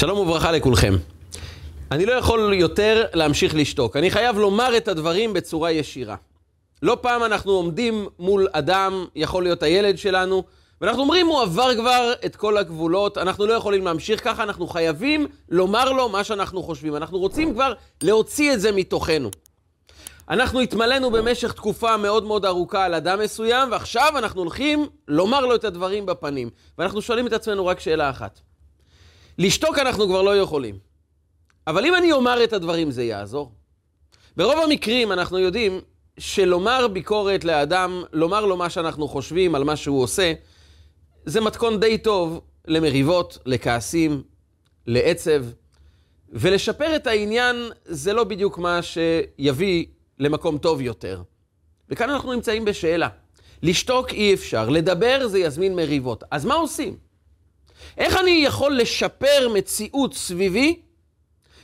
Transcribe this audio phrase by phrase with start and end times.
[0.00, 0.94] שלום וברכה לכולכם.
[1.90, 3.96] אני לא יכול יותר להמשיך לשתוק.
[3.96, 6.16] אני חייב לומר את הדברים בצורה ישירה.
[6.82, 10.44] לא פעם אנחנו עומדים מול אדם, יכול להיות הילד שלנו,
[10.80, 15.26] ואנחנו אומרים, הוא עבר כבר את כל הגבולות, אנחנו לא יכולים להמשיך ככה, אנחנו חייבים
[15.48, 16.96] לומר לו מה שאנחנו חושבים.
[16.96, 17.72] אנחנו רוצים כבר
[18.02, 19.30] להוציא את זה מתוכנו.
[20.30, 25.54] אנחנו התמלאנו במשך תקופה מאוד מאוד ארוכה על אדם מסוים, ועכשיו אנחנו הולכים לומר לו
[25.54, 26.50] את הדברים בפנים.
[26.78, 28.40] ואנחנו שואלים את עצמנו רק שאלה אחת.
[29.40, 30.78] לשתוק אנחנו כבר לא יכולים.
[31.66, 33.52] אבל אם אני אומר את הדברים זה יעזור.
[34.36, 35.80] ברוב המקרים אנחנו יודעים
[36.18, 40.32] שלומר ביקורת לאדם, לומר לו מה שאנחנו חושבים על מה שהוא עושה,
[41.24, 44.22] זה מתכון די טוב למריבות, לכעסים,
[44.86, 45.44] לעצב,
[46.28, 49.86] ולשפר את העניין זה לא בדיוק מה שיביא
[50.18, 51.22] למקום טוב יותר.
[51.88, 53.08] וכאן אנחנו נמצאים בשאלה.
[53.62, 56.24] לשתוק אי אפשר, לדבר זה יזמין מריבות.
[56.30, 57.09] אז מה עושים?
[57.98, 60.80] איך אני יכול לשפר מציאות סביבי,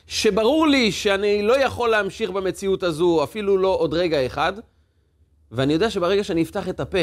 [0.07, 4.53] שברור לי שאני לא יכול להמשיך במציאות הזו אפילו לא עוד רגע אחד,
[5.53, 6.99] ואני יודע שברגע שאני אפתח את הפה,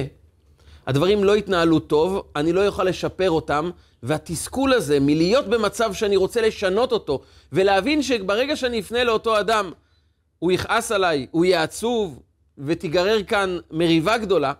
[0.87, 3.69] הדברים לא יתנהלו טוב, אני לא אוכל לשפר אותם,
[4.03, 7.21] והתסכול הזה מלהיות במצב שאני רוצה לשנות אותו,
[7.51, 9.71] ולהבין שברגע שאני אפנה לאותו אדם,
[10.39, 12.19] הוא יכעס עליי, הוא יהיה עצוב,
[12.57, 14.53] ותיגרר כאן מריבה גדולה,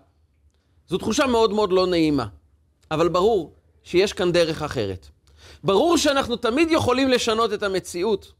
[0.88, 2.26] זו תחושה מאוד מאוד לא נעימה.
[2.92, 3.54] אבל ברור
[3.84, 5.08] שיש כאן דרך אחרת.
[5.64, 8.32] ברור שאנחנו תמיד יכולים לשנות את המציאות.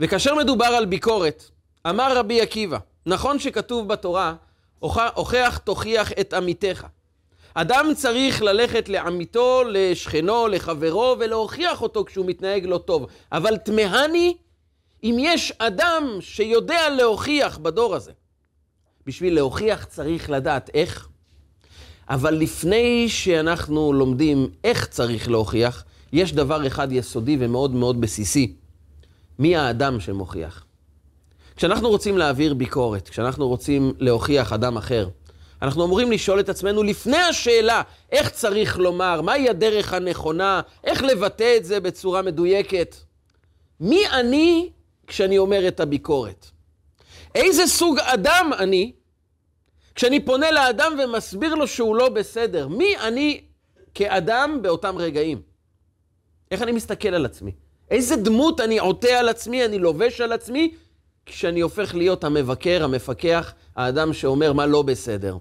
[0.00, 1.44] וכאשר מדובר על ביקורת,
[1.86, 4.34] אמר רבי עקיבא, נכון שכתוב בתורה,
[5.14, 6.86] הוכח תוכיח את עמיתך.
[7.54, 13.06] אדם צריך ללכת לעמיתו, לשכנו, לחברו, ולהוכיח אותו כשהוא מתנהג לא טוב.
[13.32, 14.36] אבל תמהני
[15.04, 18.12] אם יש אדם שיודע להוכיח בדור הזה.
[19.06, 21.08] בשביל להוכיח צריך לדעת איך.
[22.08, 28.52] אבל לפני שאנחנו לומדים איך צריך להוכיח, יש דבר אחד יסודי ומאוד מאוד בסיסי.
[29.38, 30.64] מי האדם שמוכיח?
[31.56, 35.08] כשאנחנו רוצים להעביר ביקורת, כשאנחנו רוצים להוכיח אדם אחר,
[35.62, 41.54] אנחנו אמורים לשאול את עצמנו לפני השאלה איך צריך לומר, מהי הדרך הנכונה, איך לבטא
[41.56, 42.96] את זה בצורה מדויקת.
[43.80, 44.70] מי אני
[45.06, 46.46] כשאני אומר את הביקורת?
[47.34, 48.92] איזה סוג אדם אני
[49.94, 52.68] כשאני פונה לאדם ומסביר לו שהוא לא בסדר?
[52.68, 53.40] מי אני
[53.94, 55.42] כאדם באותם רגעים?
[56.50, 57.52] איך אני מסתכל על עצמי?
[57.90, 60.74] איזה דמות אני עוטה על עצמי, אני לובש על עצמי,
[61.26, 65.36] כשאני הופך להיות המבקר, המפקח, האדם שאומר מה לא בסדר.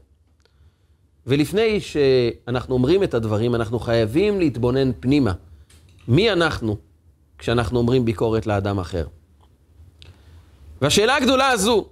[1.27, 5.33] ולפני שאנחנו אומרים את הדברים, אנחנו חייבים להתבונן פנימה.
[6.07, 6.77] מי אנחנו
[7.37, 9.07] כשאנחנו אומרים ביקורת לאדם אחר?
[10.81, 11.89] והשאלה הגדולה הזו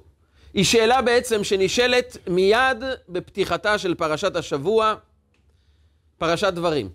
[0.53, 4.95] היא שאלה בעצם שנשאלת מיד בפתיחתה של פרשת השבוע,
[6.17, 6.89] פרשת דברים.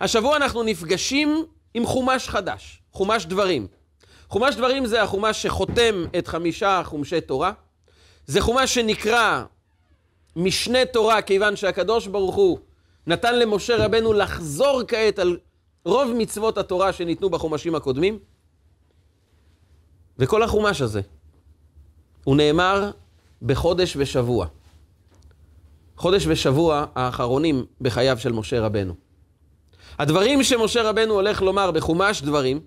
[0.00, 1.44] השבוע אנחנו נפגשים
[1.74, 3.66] עם חומש חדש, חומש דברים.
[4.28, 7.52] חומש דברים זה החומש שחותם את חמישה חומשי תורה.
[8.26, 9.44] זה חומש שנקרא
[10.36, 12.58] משנה תורה, כיוון שהקדוש ברוך הוא
[13.06, 15.38] נתן למשה רבנו לחזור כעת על
[15.84, 18.18] רוב מצוות התורה שניתנו בחומשים הקודמים.
[20.18, 21.00] וכל החומש הזה,
[22.24, 22.90] הוא נאמר
[23.42, 24.46] בחודש ושבוע.
[25.96, 28.94] חודש ושבוע האחרונים בחייו של משה רבנו.
[29.98, 32.60] הדברים שמשה רבנו הולך לומר בחומש דברים,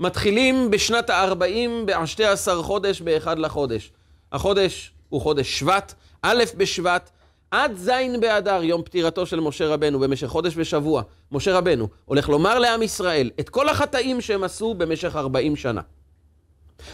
[0.00, 3.92] מתחילים בשנת ה-40 ב-12 חודש באחד לחודש.
[4.32, 7.10] החודש הוא חודש שבט, א' בשבט,
[7.50, 7.90] עד ז'
[8.20, 11.02] באדר, יום פטירתו של משה רבנו, במשך חודש ושבוע.
[11.32, 15.80] משה רבנו הולך לומר לעם ישראל את כל החטאים שהם עשו במשך 40 שנה.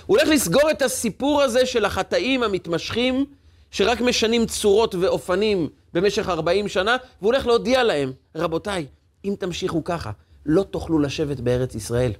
[0.06, 3.24] הוא הולך לסגור את הסיפור הזה של החטאים המתמשכים,
[3.70, 8.86] שרק משנים צורות ואופנים במשך 40 שנה, והוא הולך להודיע להם, רבותיי,
[9.24, 10.10] אם תמשיכו ככה,
[10.46, 12.12] לא תוכלו לשבת בארץ ישראל.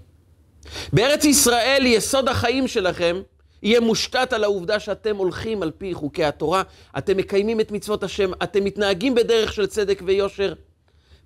[0.93, 3.21] בארץ ישראל יסוד החיים שלכם
[3.63, 6.63] יהיה מושתת על העובדה שאתם הולכים על פי חוקי התורה,
[6.99, 10.55] אתם מקיימים את מצוות השם, אתם מתנהגים בדרך של צדק ויושר.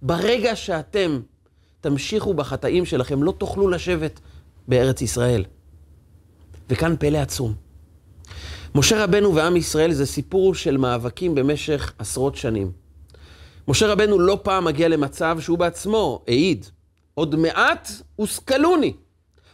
[0.02, 1.20] ברגע שאתם
[1.80, 4.20] תמשיכו בחטאים שלכם, לא תוכלו לשבת
[4.68, 5.44] בארץ ישראל.
[6.70, 7.54] וכאן פלא עצום.
[8.74, 12.72] משה רבנו ועם ישראל זה סיפור של מאבקים במשך עשרות שנים.
[13.68, 16.66] משה רבנו לא פעם מגיע למצב שהוא בעצמו העיד,
[17.14, 18.92] עוד מעט הושכלוני.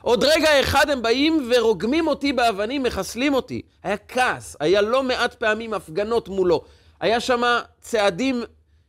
[0.03, 3.63] עוד רגע אחד הם באים ורוגמים אותי באבנים, מחסלים אותי.
[3.83, 6.65] היה כעס, היה לא מעט פעמים הפגנות מולו.
[7.01, 7.43] היה שם
[7.81, 8.43] צעדים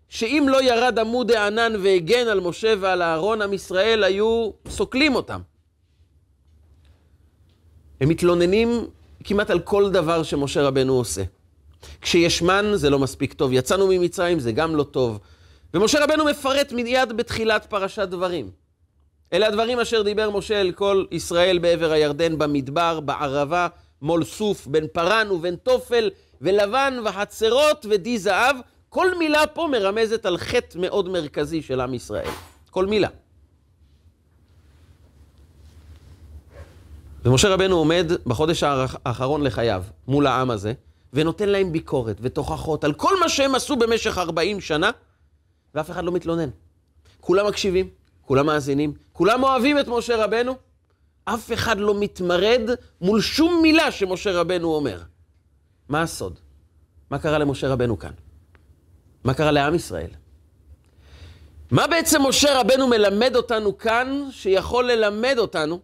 [0.09, 5.39] שאם לא ירד עמוד הענן והגן על משה ועל אהרון, עם ישראל היו סוקלים אותם.
[8.01, 8.87] הם מתלוננים
[9.23, 11.23] כמעט על כל דבר שמשה רבנו עושה.
[12.01, 15.19] כשיש מן זה לא מספיק טוב, יצאנו ממצרים זה גם לא טוב.
[15.73, 18.49] ומשה רבנו מפרט מיד בתחילת פרשת דברים.
[19.33, 23.67] אלה הדברים אשר דיבר משה אל כל ישראל בעבר הירדן, במדבר, בערבה,
[24.01, 26.09] מול סוף, בין פרן ובין תופל,
[26.41, 28.55] ולבן וחצרות ודי זהב.
[28.89, 32.29] כל מילה פה מרמזת על חטא מאוד מרכזי של עם ישראל.
[32.69, 33.07] כל מילה.
[37.25, 40.73] ומשה רבנו עומד בחודש האחרון לחייו מול העם הזה,
[41.13, 44.91] ונותן להם ביקורת ותוכחות על כל מה שהם עשו במשך 40 שנה,
[45.75, 46.49] ואף אחד לא מתלונן.
[47.21, 47.89] כולם מקשיבים,
[48.21, 50.55] כולם מאזינים, כולם אוהבים את משה רבנו,
[51.25, 52.69] אף אחד לא מתמרד
[53.01, 55.01] מול שום מילה שמשה רבנו אומר.
[55.89, 56.39] מה הסוד?
[57.09, 58.11] מה קרה למשה רבנו כאן?
[59.23, 60.09] מה קרה לעם ישראל?
[61.71, 65.79] מה בעצם משה רבנו מלמד אותנו כאן, שיכול ללמד אותנו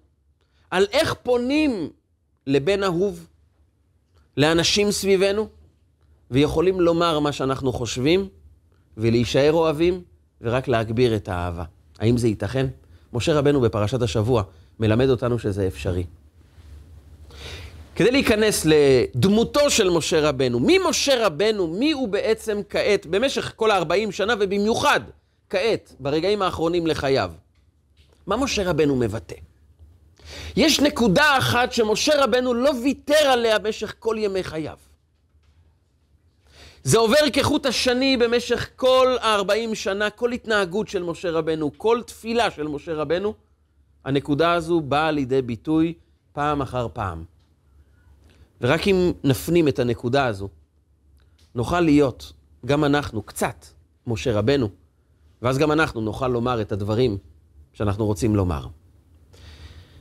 [0.71, 1.89] על איך פונים
[2.47, 3.27] לבן אהוב,
[4.37, 5.47] לאנשים סביבנו,
[6.31, 8.29] ויכולים לומר מה שאנחנו חושבים,
[8.97, 10.01] ולהישאר אוהבים,
[10.41, 11.63] ורק להגביר את האהבה.
[11.99, 12.67] האם זה ייתכן?
[13.13, 14.43] משה רבנו בפרשת השבוע
[14.79, 16.03] מלמד אותנו שזה אפשרי.
[17.95, 23.71] כדי להיכנס לדמותו של משה רבנו, מי משה רבנו, מי הוא בעצם כעת, במשך כל
[23.71, 24.99] ה-40 שנה, ובמיוחד
[25.49, 27.31] כעת, ברגעים האחרונים לחייו.
[28.27, 29.35] מה משה רבנו מבטא?
[30.55, 34.77] יש נקודה אחת שמשה רבנו לא ויתר עליה במשך כל ימי חייו.
[36.83, 42.51] זה עובר כחוט השני במשך כל ה-40 שנה, כל התנהגות של משה רבנו, כל תפילה
[42.51, 43.33] של משה רבנו,
[44.05, 45.93] הנקודה הזו באה לידי ביטוי
[46.33, 47.23] פעם אחר פעם.
[48.61, 50.49] ורק אם נפנים את הנקודה הזו,
[51.55, 52.33] נוכל להיות,
[52.65, 53.65] גם אנחנו, קצת,
[54.07, 54.69] משה רבנו,
[55.41, 57.17] ואז גם אנחנו נוכל לומר את הדברים
[57.73, 58.67] שאנחנו רוצים לומר.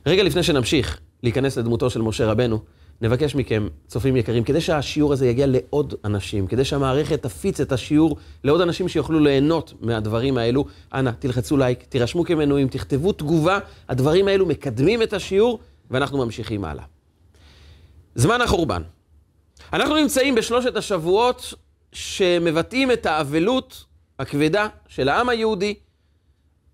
[0.07, 2.59] רגע לפני שנמשיך להיכנס לדמותו של משה רבנו,
[3.01, 8.17] נבקש מכם, צופים יקרים, כדי שהשיעור הזה יגיע לעוד אנשים, כדי שהמערכת תפיץ את השיעור
[8.43, 13.59] לעוד אנשים שיוכלו ליהנות מהדברים האלו, אנא, תלחצו לייק, תירשמו כמנויים, תכתבו תגובה,
[13.89, 15.59] הדברים האלו מקדמים את השיעור,
[15.91, 16.83] ואנחנו ממשיכים הלאה.
[18.15, 18.81] זמן החורבן.
[19.73, 21.53] אנחנו נמצאים בשלושת השבועות
[21.91, 23.85] שמבטאים את האבלות
[24.19, 25.73] הכבדה של העם היהודי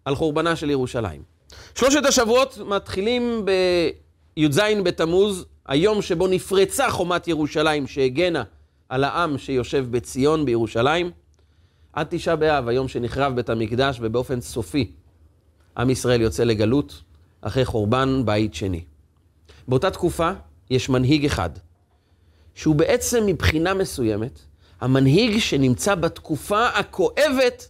[0.06, 1.33] על חורבנה של ירושלים.
[1.76, 8.44] שלושת השבועות מתחילים בי"ז בתמוז, היום שבו נפרצה חומת ירושלים שהגנה
[8.90, 11.12] על העם שיושב בציון בירושלים,
[11.94, 14.92] עד תשעה באב, היום שנחרב בית המקדש, ובאופן סופי
[15.78, 17.02] עם ישראל יוצא לגלות
[17.42, 18.84] אחרי חורבן בית שני.
[19.68, 20.32] באותה תקופה
[20.70, 21.50] יש מנהיג אחד,
[22.56, 24.40] שהוא בעצם מבחינה מסוימת,
[24.82, 27.68] המנהיג שנמצא בתקופה הכואבת,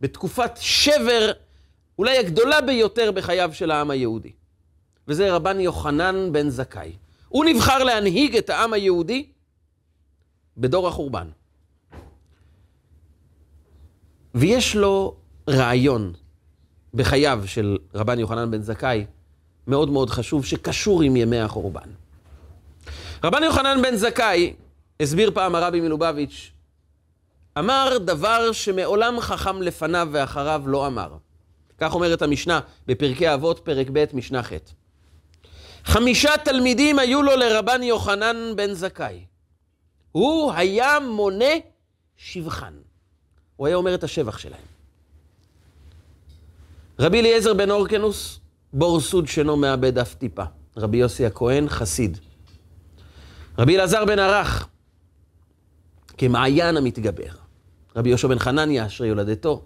[0.00, 1.32] בתקופת שבר,
[1.98, 4.32] אולי הגדולה ביותר בחייו של העם היהודי.
[5.08, 6.92] וזה רבן יוחנן בן זכאי.
[7.28, 9.26] הוא נבחר להנהיג את העם היהודי
[10.56, 11.28] בדור החורבן.
[14.34, 15.16] ויש לו
[15.50, 16.12] רעיון
[16.94, 19.06] בחייו של רבן יוחנן בן זכאי,
[19.66, 21.90] מאוד מאוד חשוב, שקשור עם ימי החורבן.
[23.24, 24.54] רבן יוחנן בן זכאי,
[25.00, 26.50] הסביר פעם הרבי מלובביץ',
[27.58, 31.16] אמר דבר שמעולם חכם לפניו ואחריו לא אמר.
[31.78, 34.52] כך אומרת המשנה בפרקי אבות, פרק ב', משנה ח'.
[35.84, 39.24] חמישה תלמידים היו לו לרבן יוחנן בן זכאי.
[40.12, 41.54] הוא היה מונה
[42.16, 42.72] שבחן.
[43.56, 44.60] הוא היה אומר את השבח שלהם.
[46.98, 48.40] רבי אליעזר בן אורקנוס,
[48.72, 50.44] בור סוד שאינו מאבד אף טיפה.
[50.76, 52.18] רבי יוסי הכהן, חסיד.
[53.58, 54.68] רבי אלעזר בן ערך,
[56.18, 57.32] כמעיין המתגבר.
[57.96, 59.64] רבי יהושע בן חנניה, אשרי יולדתו.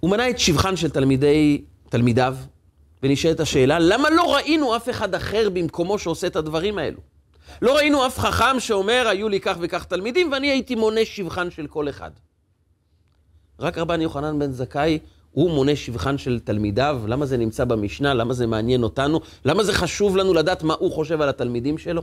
[0.00, 2.36] הוא מנה את שבחן של תלמידי, תלמידיו,
[3.02, 6.98] ונשאלת השאלה, למה לא ראינו אף אחד אחר במקומו שעושה את הדברים האלו?
[7.62, 11.66] לא ראינו אף חכם שאומר, היו לי כך וכך תלמידים, ואני הייתי מונה שבחן של
[11.66, 12.10] כל אחד.
[13.60, 14.98] רק רבן יוחנן בן זכאי,
[15.30, 19.72] הוא מונה שבחן של תלמידיו, למה זה נמצא במשנה, למה זה מעניין אותנו, למה זה
[19.72, 22.02] חשוב לנו לדעת מה הוא חושב על התלמידים שלו?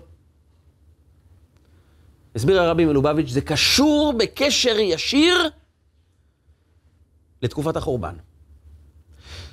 [2.36, 5.50] הסביר הרבי מלובביץ', זה קשור בקשר ישיר
[7.46, 8.16] לתקופת החורבן.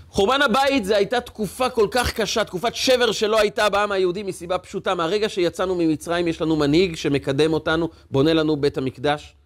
[0.09, 4.59] חורבן הבית זה הייתה תקופה כל כך קשה, תקופת שבר שלא הייתה בעם היהודי מסיבה
[4.59, 4.95] פשוטה.
[4.95, 9.37] מהרגע שיצאנו ממצרים יש לנו מנהיג שמקדם אותנו, בונה לנו בית המקדש.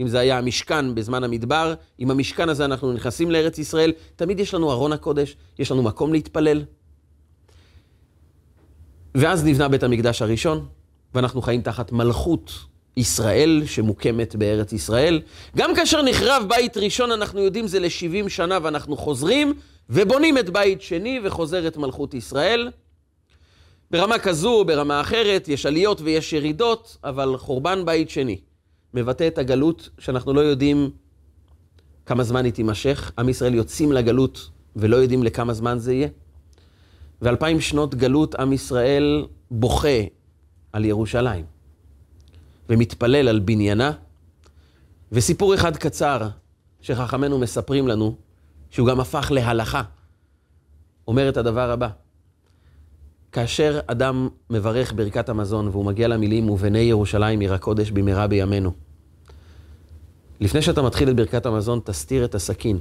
[0.00, 4.54] אם זה היה המשכן בזמן המדבר, עם המשכן הזה אנחנו נכנסים לארץ ישראל, תמיד יש
[4.54, 6.64] לנו ארון הקודש, יש לנו מקום להתפלל.
[9.14, 10.66] ואז נבנה בית המקדש הראשון,
[11.14, 12.52] ואנחנו חיים תחת מלכות
[12.96, 15.20] ישראל שמוקמת בארץ ישראל.
[15.56, 19.52] גם כאשר נחרב בית ראשון, אנחנו יודעים זה ל-70 שנה ואנחנו חוזרים
[19.90, 22.70] ובונים את בית שני וחוזרת מלכות ישראל.
[23.90, 28.40] ברמה כזו ברמה אחרת, יש עליות ויש ירידות, אבל חורבן בית שני
[28.94, 30.90] מבטא את הגלות שאנחנו לא יודעים
[32.06, 33.12] כמה זמן היא תימשך.
[33.18, 36.08] עם ישראל יוצאים לגלות ולא יודעים לכמה זמן זה יהיה.
[37.22, 39.98] ואלפיים שנות גלות עם ישראל בוכה
[40.72, 41.44] על ירושלים,
[42.70, 43.92] ומתפלל על בניינה.
[45.12, 46.28] וסיפור אחד קצר
[46.80, 48.14] שחכמינו מספרים לנו,
[48.70, 49.82] שהוא גם הפך להלכה,
[51.08, 51.88] אומר את הדבר הבא:
[53.32, 58.72] כאשר אדם מברך ברכת המזון והוא מגיע למילים ובני ירושלים עיר הקודש במהרה בימינו,
[60.40, 62.78] לפני שאתה מתחיל את ברכת המזון, תסתיר את הסכין.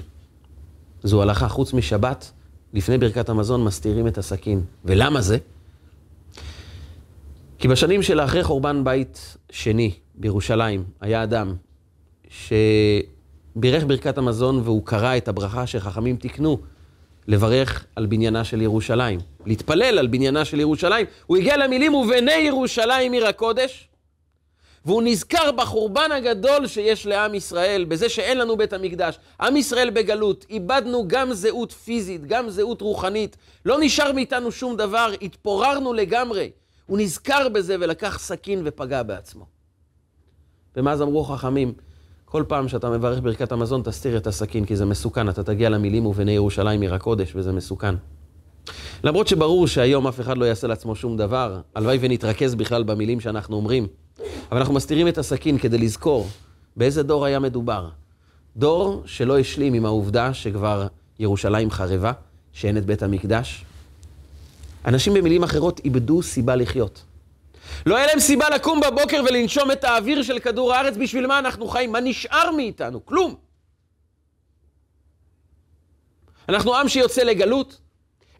[1.03, 2.31] זו הלכה, חוץ משבת,
[2.73, 4.61] לפני ברכת המזון מסתירים את הסכין.
[4.85, 5.37] ולמה זה?
[7.59, 11.55] כי בשנים של אחרי חורבן בית שני בירושלים, היה אדם
[12.29, 16.57] שבירך ברכת המזון והוא קרא את הברכה שחכמים תיקנו
[17.27, 21.05] לברך על בניינה של ירושלים, להתפלל על בניינה של ירושלים.
[21.25, 23.89] הוא הגיע למילים ובני ירושלים עיר הקודש,
[24.85, 29.19] והוא נזכר בחורבן הגדול שיש לעם ישראל, בזה שאין לנו בית המקדש.
[29.41, 33.37] עם ישראל בגלות, איבדנו גם זהות פיזית, גם זהות רוחנית.
[33.65, 36.49] לא נשאר מאיתנו שום דבר, התפוררנו לגמרי.
[36.89, 39.45] הוא נזכר בזה ולקח סכין ופגע בעצמו.
[40.75, 41.73] ומאז אמרו חכמים,
[42.25, 45.29] כל פעם שאתה מברך ברכת המזון, תסתיר את הסכין, כי זה מסוכן.
[45.29, 47.95] אתה תגיע למילים ובני ירושלים עיר הקודש, וזה מסוכן.
[49.03, 53.55] למרות שברור שהיום אף אחד לא יעשה לעצמו שום דבר, הלוואי ונתרכז בכלל במילים שאנחנו
[53.55, 53.87] אומרים.
[54.51, 56.27] אבל אנחנו מסתירים את הסכין כדי לזכור
[56.75, 57.89] באיזה דור היה מדובר.
[58.57, 60.87] דור שלא השלים עם העובדה שכבר
[61.19, 62.11] ירושלים חרבה,
[62.53, 63.65] שאין את בית המקדש.
[64.85, 67.03] אנשים במילים אחרות איבדו סיבה לחיות.
[67.85, 71.67] לא היה להם סיבה לקום בבוקר ולנשום את האוויר של כדור הארץ, בשביל מה אנחנו
[71.67, 71.91] חיים?
[71.91, 73.05] מה נשאר מאיתנו?
[73.05, 73.35] כלום.
[76.49, 77.79] אנחנו עם שיוצא לגלות,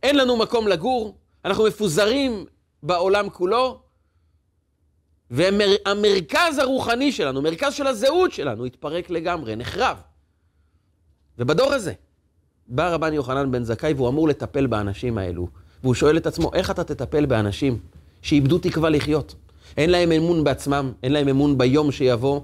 [0.03, 2.45] אין לנו מקום לגור, אנחנו מפוזרים
[2.83, 3.81] בעולם כולו,
[5.31, 9.97] והמרכז הרוחני שלנו, מרכז של הזהות שלנו, התפרק לגמרי, נחרב.
[11.37, 11.93] ובדור הזה
[12.67, 15.47] בא רבן יוחנן בן זכאי והוא אמור לטפל באנשים האלו.
[15.83, 17.79] והוא שואל את עצמו, איך אתה תטפל באנשים
[18.21, 19.35] שאיבדו תקווה לחיות?
[19.77, 22.41] אין להם אמון בעצמם, אין להם אמון ביום שיבוא.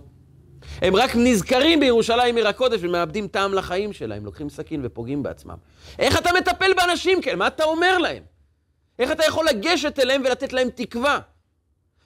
[0.82, 5.56] הם רק נזכרים בירושלים עיר הקודש ומאבדים טעם לחיים שלהם, לוקחים סכין ופוגעים בעצמם.
[6.00, 7.36] איך אתה מטפל באנשים כאלה?
[7.36, 8.24] מה אתה אומר להם?
[9.00, 11.20] איך אתה יכול לגשת אליהם ולתת להם תקווה?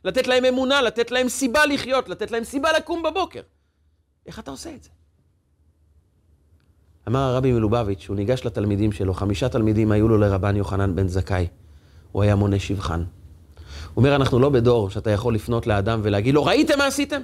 [0.04, 3.42] לתת להם אמונה, לתת להם סיבה לחיות, לתת להם סיבה לקום בבוקר.
[4.26, 4.90] איך אתה עושה את זה?
[7.10, 11.48] אמר הרבי מלובביץ', הוא ניגש לתלמידים שלו, חמישה תלמידים היו לו לרבן יוחנן בן זכאי.
[12.12, 13.00] הוא היה מונה שבחן.
[13.00, 13.06] הוא
[13.96, 17.22] אומר, אנחנו לא בדור שאתה יכול לפנות לאדם ולהגיד לו, ראיתם מה עשיתם?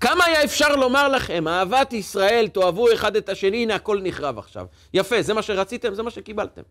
[0.00, 4.66] כמה היה אפשר לומר לכם, אהבת ישראל, תאהבו אחד את השני, הנה הכל נחרב עכשיו.
[4.94, 6.62] יפה, זה מה שרציתם, זה מה שקיבלתם.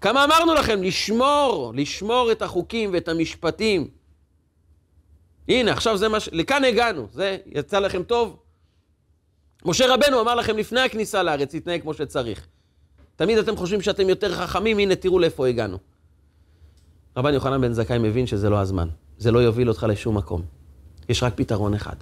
[0.00, 3.88] כמה אמרנו לכם, לשמור, לשמור את החוקים ואת המשפטים.
[5.48, 6.28] הנה, עכשיו זה מה ש...
[6.32, 8.36] לכאן הגענו, זה יצא לכם טוב?
[9.66, 12.46] משה רבנו אמר לכם לפני הכניסה לארץ, תתנהג כמו שצריך.
[13.16, 15.78] תמיד אתם חושבים שאתם יותר חכמים, הנה תראו לאיפה הגענו.
[17.16, 18.88] רבן יוחנן בן זכאי מבין שזה לא הזמן.
[19.18, 20.42] זה לא יוביל אותך לשום מקום.
[21.08, 21.96] יש רק פתרון אחד.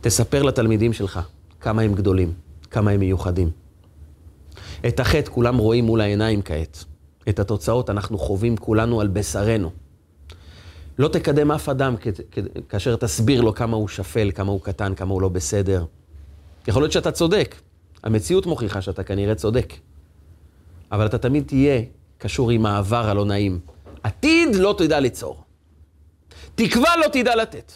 [0.00, 1.20] תספר לתלמידים שלך
[1.60, 2.32] כמה הם גדולים,
[2.70, 3.50] כמה הם מיוחדים.
[4.88, 6.84] את החטא כולם רואים מול העיניים כעת.
[7.28, 9.70] את התוצאות אנחנו חווים כולנו על בשרנו.
[10.98, 11.94] לא תקדם אף אדם
[12.68, 15.84] כאשר תסביר לו כמה הוא שפל, כמה הוא קטן, כמה הוא לא בסדר.
[16.68, 17.54] יכול להיות שאתה צודק.
[18.02, 19.72] המציאות מוכיחה שאתה כנראה צודק.
[20.92, 21.82] אבל אתה תמיד תהיה
[22.18, 23.60] קשור עם העבר הלא נעים.
[24.02, 25.44] עתיד לא תדע ליצור.
[26.54, 27.72] תקווה לא תדע לתת.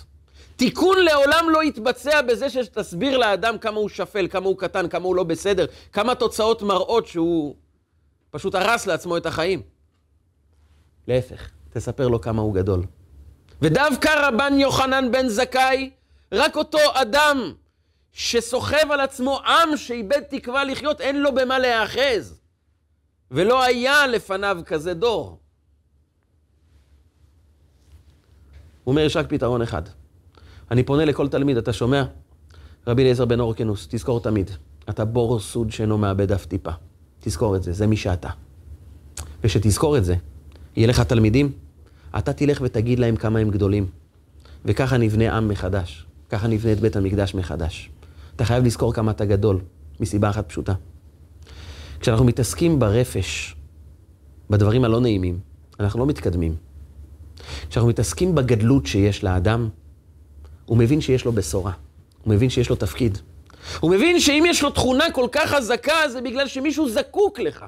[0.56, 5.16] תיקון לעולם לא יתבצע בזה שתסביר לאדם כמה הוא שפל, כמה הוא קטן, כמה הוא
[5.16, 7.54] לא בסדר, כמה תוצאות מראות שהוא
[8.30, 9.62] פשוט הרס לעצמו את החיים.
[11.08, 12.82] להפך, תספר לו כמה הוא גדול.
[13.62, 15.90] ודווקא רבן יוחנן בן זכאי,
[16.32, 17.52] רק אותו אדם
[18.18, 22.40] שסוחב על עצמו עם שאיבד תקווה לחיות, אין לו במה להיאחז.
[23.30, 25.38] ולא היה לפניו כזה דור.
[28.85, 29.82] הוא אומר, יש רק פתרון אחד.
[30.70, 32.04] אני פונה לכל תלמיד, אתה שומע?
[32.87, 34.50] רבי אליעזר בן אורקנוס, תזכור תמיד,
[34.90, 36.73] אתה בור סוד שאינו מאבד אף טיפה.
[37.20, 38.28] תזכור את זה, זה מי שאתה.
[39.44, 40.14] ושתזכור את זה,
[40.76, 41.52] יהיה לך תלמידים,
[42.18, 43.87] אתה תלך ותגיד להם כמה הם גדולים.
[44.64, 46.06] וככה נבנה עם מחדש.
[46.28, 47.90] ככה נבנה את בית המקדש מחדש.
[48.36, 49.60] אתה חייב לזכור כמה אתה גדול,
[50.00, 50.74] מסיבה אחת פשוטה.
[52.00, 53.56] כשאנחנו מתעסקים ברפש,
[54.50, 55.40] בדברים הלא נעימים,
[55.80, 56.56] אנחנו לא מתקדמים.
[57.68, 59.68] כשאנחנו מתעסקים בגדלות שיש לאדם,
[60.64, 61.72] הוא מבין שיש לו בשורה.
[62.24, 63.18] הוא מבין שיש לו תפקיד.
[63.80, 67.64] הוא מבין שאם יש לו תכונה כל כך חזקה, זה בגלל שמישהו זקוק לך.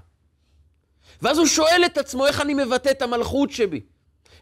[1.23, 3.81] ואז הוא שואל את עצמו, איך אני מבטא את המלכות שבי?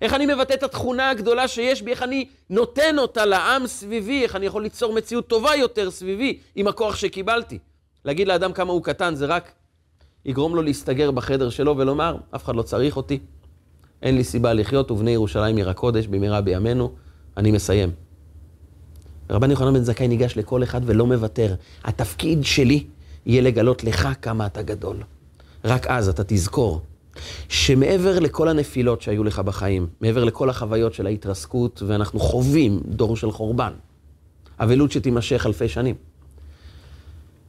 [0.00, 4.36] איך אני מבטא את התכונה הגדולה שיש בי, איך אני נותן אותה לעם סביבי, איך
[4.36, 7.58] אני יכול ליצור מציאות טובה יותר סביבי עם הכוח שקיבלתי.
[8.04, 9.52] להגיד לאדם כמה הוא קטן זה רק
[10.24, 13.18] יגרום לו להסתגר בחדר שלו ולומר, אף אחד לא צריך אותי,
[14.02, 16.92] אין לי סיבה לחיות, ובני ירושלים עיר הקודש במהרה בימינו,
[17.36, 17.90] אני מסיים.
[19.30, 21.54] רבן יוחנן בן זכאי ניגש לכל אחד ולא מוותר.
[21.84, 22.84] התפקיד שלי
[23.26, 24.96] יהיה לגלות לך כמה אתה גדול.
[25.64, 26.80] רק אז אתה תזכור
[27.48, 33.30] שמעבר לכל הנפילות שהיו לך בחיים, מעבר לכל החוויות של ההתרסקות, ואנחנו חווים דור של
[33.30, 33.72] חורבן,
[34.58, 35.94] אבלות שתימשך אלפי שנים.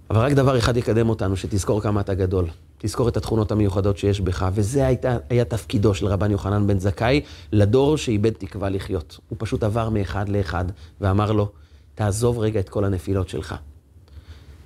[0.10, 2.46] אבל רק דבר אחד יקדם אותנו, שתזכור כמה אתה גדול.
[2.78, 7.22] תזכור את התכונות המיוחדות שיש בך, וזה הייתה, היה תפקידו של רבן יוחנן בן זכאי
[7.52, 9.20] לדור שאיבד תקווה לחיות.
[9.30, 10.66] הוא פשוט עבר מאחד לאחד
[11.02, 11.50] ואמר לו,
[11.96, 13.56] תעזוב רגע את כל הנפילות שלך.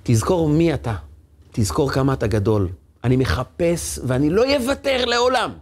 [0.02, 0.94] תזכור מי אתה,
[1.52, 2.68] תזכור כמה אתה גדול.
[3.04, 5.52] אני מחפש ואני לא אוותר לעולם.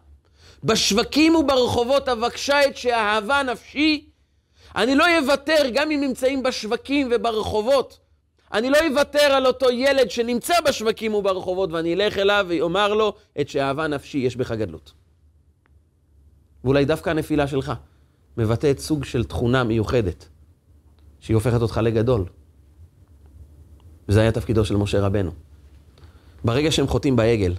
[0.64, 4.10] בשווקים וברחובות אבקשה את שאהבה נפשי.
[4.76, 7.98] אני לא אוותר גם אם נמצאים בשווקים וברחובות.
[8.52, 13.48] אני לא אוותר על אותו ילד שנמצא בשווקים וברחובות ואני אלך אליו ואומר לו את
[13.48, 14.92] שאהבה נפשי, יש בך גדלות.
[16.64, 17.72] ואולי דווקא הנפילה שלך
[18.36, 20.28] מבטאת סוג של תכונה מיוחדת.
[21.20, 22.24] שהיא הופכת אותך לגדול.
[24.08, 25.30] וזה היה תפקידו של משה רבנו.
[26.44, 27.54] ברגע שהם חוטאים בעגל,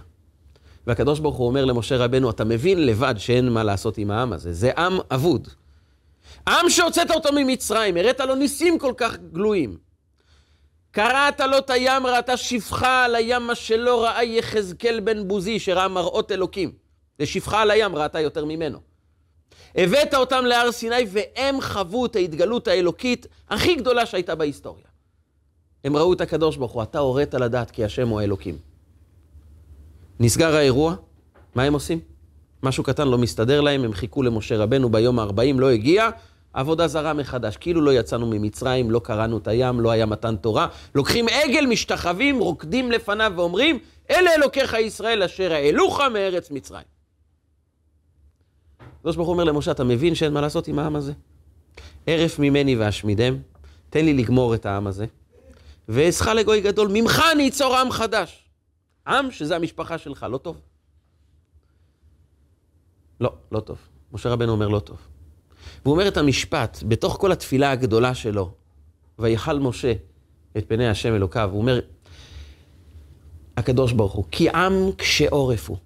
[0.88, 4.54] והקדוש ברוך הוא אומר למשה רבנו, אתה מבין לבד שאין מה לעשות עם העם הזה,
[4.54, 5.48] זה עם אבוד.
[6.48, 9.78] עם שהוצאת אותו ממצרים, הראת לו ניסים כל כך גלויים.
[10.92, 15.88] קראת לו את הים, ראתה שפחה על הים, מה שלא ראה יחזקאל בן בוזי, שראה
[15.88, 16.72] מראות אלוקים.
[17.20, 18.80] זה שפחה על הים, ראתה יותר ממנו.
[19.76, 24.86] הבאת אותם להר סיני, והם חוו את ההתגלות האלוקית הכי גדולה שהייתה בהיסטוריה.
[25.84, 28.71] הם ראו את הקדוש ברוך הוא, אתה הורית לדעת כי השם הוא האלוקים.
[30.22, 30.96] נסגר האירוע,
[31.56, 32.00] מה הם עושים?
[32.63, 36.10] משהו קטן לא מסתדר להם, הם חיכו למשה רבנו ביום ה-40, לא הגיע,
[36.54, 37.58] עבודה זרה מחדש.
[37.58, 40.68] כאילו לא יצאנו ממצרים, לא קראנו את הים, לא היה מתן תורה.
[40.96, 46.86] לוקחים עגל, משתחווים, רוקדים לפניו ואומרים, אלה אלוקיך ישראל אשר העלוך מארץ מצרים.
[48.98, 51.13] הקדוש ברוך הוא אומר למשה, אתה מבין שאין מה לעשות עם העם הזה?
[52.08, 53.38] ערף ממני ואשמידם,
[53.89, 55.06] תן לי לגמור את העם הזה,
[55.89, 58.40] ואעשך לגוי גדול, ממך אני אצור עם חדש.
[59.12, 60.62] עם שזה המשפחה שלך, לא טוב?
[63.19, 63.78] לא, לא טוב.
[64.13, 64.97] משה רבנו אומר לא טוב.
[65.86, 68.52] והוא אומר את המשפט, בתוך כל התפילה הגדולה שלו,
[69.19, 69.93] ויכל משה
[70.58, 71.80] את פני השם אלוקיו, הוא אומר,
[73.58, 75.78] הקדוש ברוך הוא, כי עם קשה עורף הוא,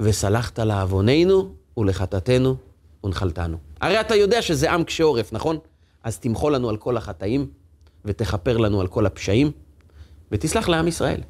[0.00, 2.56] וסלחת לעווננו ולחטאתנו
[3.04, 3.56] ונחלתנו.
[3.80, 5.58] הרי אתה יודע שזה עם קשה עורף, נכון?
[6.02, 7.50] אז תמחול לנו על כל החטאים,
[8.04, 9.50] ותכפר לנו על כל הפשעים,
[10.32, 11.20] ותסלח לעם ישראל.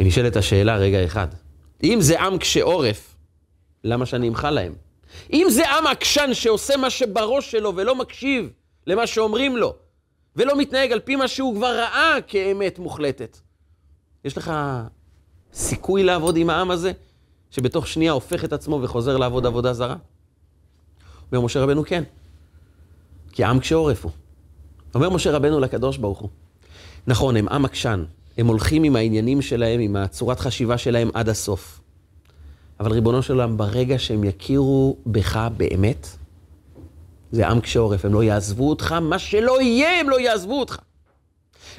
[0.00, 1.28] ונשאלת השאלה רגע אחד,
[1.82, 3.14] אם זה עם קשה עורף,
[3.84, 4.74] למה שאני אמחל להם?
[5.32, 8.50] אם זה עם עקשן שעושה מה שבראש שלו ולא מקשיב
[8.86, 9.74] למה שאומרים לו,
[10.36, 13.38] ולא מתנהג על פי מה שהוא כבר ראה כאמת מוחלטת,
[14.24, 14.52] יש לך
[15.52, 16.92] סיכוי לעבוד עם העם הזה?
[17.50, 19.96] שבתוך שנייה הופך את עצמו וחוזר לעבוד עבודה זרה?
[21.32, 22.04] אומר משה רבנו, כן.
[23.32, 24.12] כי העם קשה עורף הוא.
[24.94, 26.28] אומר משה רבנו לקדוש ברוך הוא,
[27.06, 28.04] נכון, הם עם עקשן,
[28.38, 31.80] הם הולכים עם העניינים שלהם, עם הצורת חשיבה שלהם עד הסוף.
[32.80, 36.06] אבל ריבונו של עולם, ברגע שהם יכירו בך באמת,
[37.32, 40.78] זה עם קשה עורף, הם לא יעזבו אותך, מה שלא יהיה, הם לא יעזבו אותך.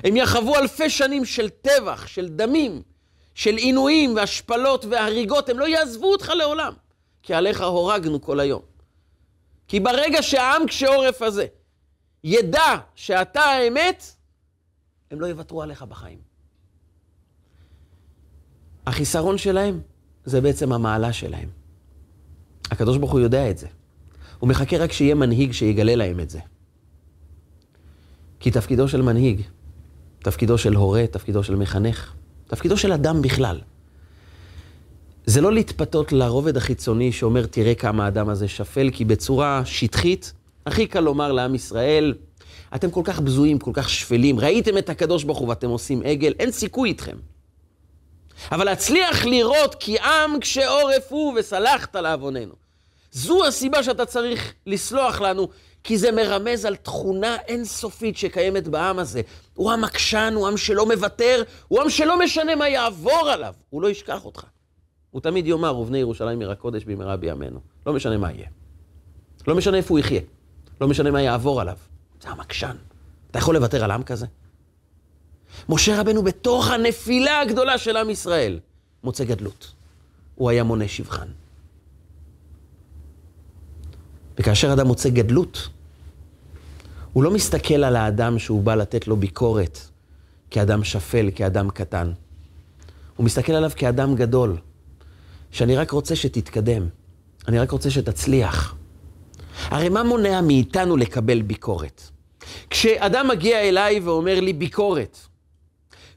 [0.03, 2.81] הם יחוו אלפי שנים של טבח, של דמים,
[3.35, 6.73] של עינויים והשפלות והריגות, הם לא יעזבו אותך לעולם,
[7.23, 8.61] כי עליך הורגנו כל היום.
[9.67, 11.45] כי ברגע שהעם קשה עורף הזה
[12.23, 14.03] ידע שאתה האמת,
[15.11, 16.32] הם לא יוותרו עליך בחיים.
[18.87, 19.79] החיסרון שלהם
[20.25, 21.49] זה בעצם המעלה שלהם.
[22.71, 23.67] הקדוש ברוך הוא יודע את זה.
[24.39, 26.39] הוא מחכה רק שיהיה מנהיג שיגלה להם את זה.
[28.39, 29.41] כי תפקידו של מנהיג,
[30.19, 32.13] תפקידו של הורה, תפקידו של מחנך,
[32.47, 33.61] תפקידו של אדם בכלל.
[35.25, 40.33] זה לא להתפתות לרובד החיצוני שאומר, תראה כמה האדם הזה שפל, כי בצורה שטחית,
[40.65, 42.13] הכי קל לומר לעם ישראל,
[42.75, 46.33] אתם כל כך בזויים, כל כך שפלים, ראיתם את הקדוש ברוך הוא ואתם עושים עגל,
[46.39, 47.17] אין סיכוי איתכם.
[48.51, 52.53] אבל להצליח לראות כי עם קשה עורף הוא וסלחת לעווננו.
[53.11, 55.47] זו הסיבה שאתה צריך לסלוח לנו,
[55.83, 59.21] כי זה מרמז על תכונה אינסופית שקיימת בעם הזה.
[59.53, 63.81] הוא עם עקשן, הוא עם שלא מוותר, הוא עם שלא משנה מה יעבור עליו, הוא
[63.81, 64.43] לא ישכח אותך.
[65.11, 67.59] הוא תמיד יאמר, ובני ירושלים עיר הקודש במהרה בימינו.
[67.85, 68.47] לא משנה מה יהיה.
[69.47, 70.21] לא משנה איפה הוא יחיה.
[70.81, 71.77] לא משנה מה יעבור עליו.
[72.21, 72.75] זה עם עקשן.
[73.31, 74.25] אתה יכול לוותר על עם כזה?
[75.69, 78.59] משה רבנו בתוך הנפילה הגדולה של עם ישראל
[79.03, 79.73] מוצא גדלות.
[80.35, 81.27] הוא היה מונה שבחן.
[84.39, 85.69] וכאשר אדם מוצא גדלות,
[87.13, 89.79] הוא לא מסתכל על האדם שהוא בא לתת לו ביקורת
[90.51, 92.11] כאדם שפל, כאדם קטן.
[93.15, 94.57] הוא מסתכל עליו כאדם גדול,
[95.51, 96.87] שאני רק רוצה שתתקדם,
[97.47, 98.75] אני רק רוצה שתצליח.
[99.65, 102.01] הרי מה מונע מאיתנו לקבל ביקורת?
[102.69, 105.19] כשאדם מגיע אליי ואומר לי ביקורת,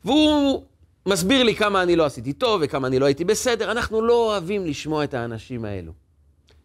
[0.07, 0.62] והוא
[1.07, 4.66] מסביר לי כמה אני לא עשיתי טוב וכמה אני לא הייתי בסדר, אנחנו לא אוהבים
[4.66, 5.92] לשמוע את האנשים האלו.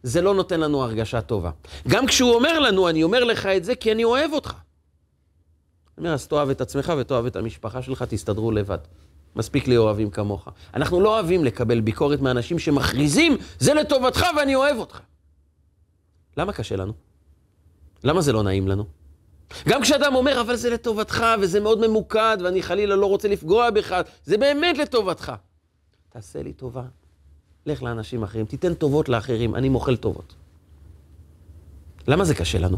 [0.04, 1.52] זה לא נותן לנו הרגשה טובה.
[1.88, 4.54] גם כשהוא אומר לנו, אני אומר לך את זה כי אני אוהב אותך.
[5.98, 8.78] אני אומר, אז תאהב את עצמך ותאהב את המשפחה שלך, תסתדרו לבד.
[9.36, 10.48] מספיק לי אוהבים כמוך.
[10.74, 15.00] אנחנו לא אוהבים לקבל ביקורת מאנשים שמכריזים, זה לטובתך ואני אוהב אותך.
[16.38, 16.94] למה קשה לנו?
[18.04, 19.01] למה זה לא נעים לנו?
[19.70, 24.02] גם כשאדם אומר, אבל זה לטובתך, וזה מאוד ממוקד, ואני חלילה לא רוצה לפגוע בך,
[24.26, 25.32] זה באמת לטובתך.
[26.10, 26.84] תעשה לי טובה,
[27.66, 30.36] לך לאנשים אחרים, תיתן טובות לאחרים, אני מוכל טובות.
[32.08, 32.78] למה זה קשה לנו?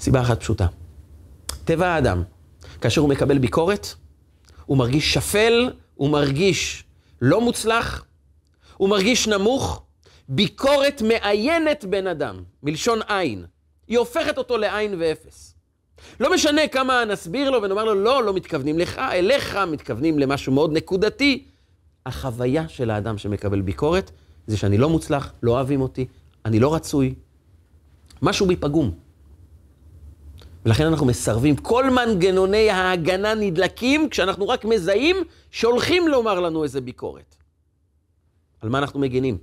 [0.00, 0.66] סיבה אחת פשוטה.
[1.64, 2.22] טבע האדם,
[2.80, 3.86] כאשר הוא מקבל ביקורת,
[4.66, 6.84] הוא מרגיש שפל, הוא מרגיש
[7.20, 8.04] לא מוצלח,
[8.76, 9.82] הוא מרגיש נמוך.
[10.28, 13.44] ביקורת מעיינת בן אדם, מלשון עין.
[13.88, 15.55] היא הופכת אותו לעין ואפס.
[16.20, 20.72] לא משנה כמה נסביר לו ונאמר לו, לא, לא מתכוונים לך, אליך, מתכוונים למשהו מאוד
[20.72, 21.44] נקודתי.
[22.06, 24.10] החוויה של האדם שמקבל ביקורת
[24.46, 26.06] זה שאני לא מוצלח, לא אוהבים אותי,
[26.44, 27.14] אני לא רצוי.
[28.22, 28.90] משהו בי פגום.
[30.66, 31.56] ולכן אנחנו מסרבים.
[31.56, 35.16] כל מנגנוני ההגנה נדלקים כשאנחנו רק מזהים
[35.50, 37.36] שהולכים לומר לנו איזה ביקורת.
[38.60, 39.38] על מה אנחנו מגינים?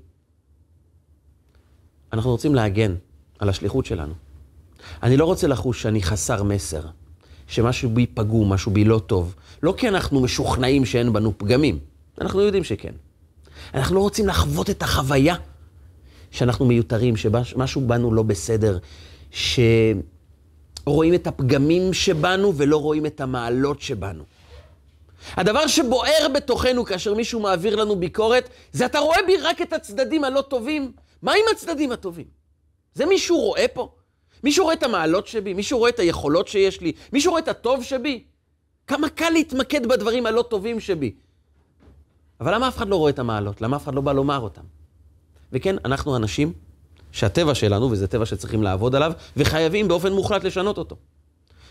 [2.13, 2.95] אנחנו רוצים להגן
[3.39, 4.13] על השליחות שלנו.
[5.03, 6.81] אני לא רוצה לחוש שאני חסר מסר,
[7.47, 9.35] שמשהו בי פגום, משהו בי לא טוב.
[9.63, 11.79] לא כי אנחנו משוכנעים שאין בנו פגמים,
[12.21, 12.93] אנחנו יודעים שכן.
[13.73, 15.35] אנחנו לא רוצים לחוות את החוויה
[16.31, 18.77] שאנחנו מיותרים, שמשהו בנו לא בסדר,
[19.31, 24.23] שרואים את הפגמים שבנו ולא רואים את המעלות שבנו.
[25.37, 30.23] הדבר שבוער בתוכנו כאשר מישהו מעביר לנו ביקורת, זה אתה רואה בי רק את הצדדים
[30.23, 30.91] הלא טובים.
[31.21, 32.25] מה עם הצדדים הטובים?
[32.93, 33.91] זה מישהו רואה פה?
[34.43, 35.53] מישהו רואה את המעלות שבי?
[35.53, 36.91] מישהו רואה את היכולות שיש לי?
[37.13, 38.23] מישהו רואה את הטוב שבי?
[38.87, 41.13] כמה קל להתמקד בדברים הלא טובים שבי.
[42.39, 43.61] אבל למה אף אחד לא רואה את המעלות?
[43.61, 44.61] למה אף אחד לא בא לומר אותם?
[45.51, 46.53] וכן, אנחנו אנשים
[47.11, 50.95] שהטבע שלנו, וזה טבע שצריכים לעבוד עליו, וחייבים באופן מוחלט לשנות אותו.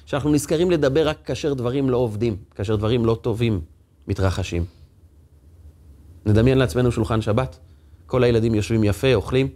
[0.07, 3.61] שאנחנו נזכרים לדבר רק כאשר דברים לא עובדים, כאשר דברים לא טובים
[4.09, 4.65] מתרחשים.
[6.27, 7.59] נדמיין לעצמנו שולחן שבת,
[8.07, 9.49] כל הילדים יושבים יפה, אוכלים.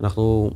[0.00, 0.50] אנחנו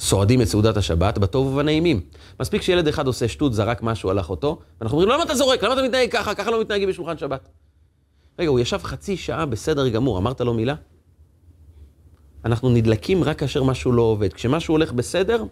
[0.00, 2.00] סועדים את סעודת השבת בטוב ובנעימים.
[2.40, 5.64] מספיק שילד אחד עושה שטות, זרק משהו על אחותו, ואנחנו אומרים, למה אתה זורק?
[5.64, 6.34] למה אתה מתנהג ככה?
[6.34, 7.48] ככה לא מתנהגים בשולחן שבת.
[8.38, 10.74] רגע, הוא ישב חצי שעה בסדר גמור, אמרת לו מילה?
[12.44, 14.32] אנחנו נדלקים רק כאשר משהו לא עובד.
[14.32, 15.44] כשמשהו הולך בסדר,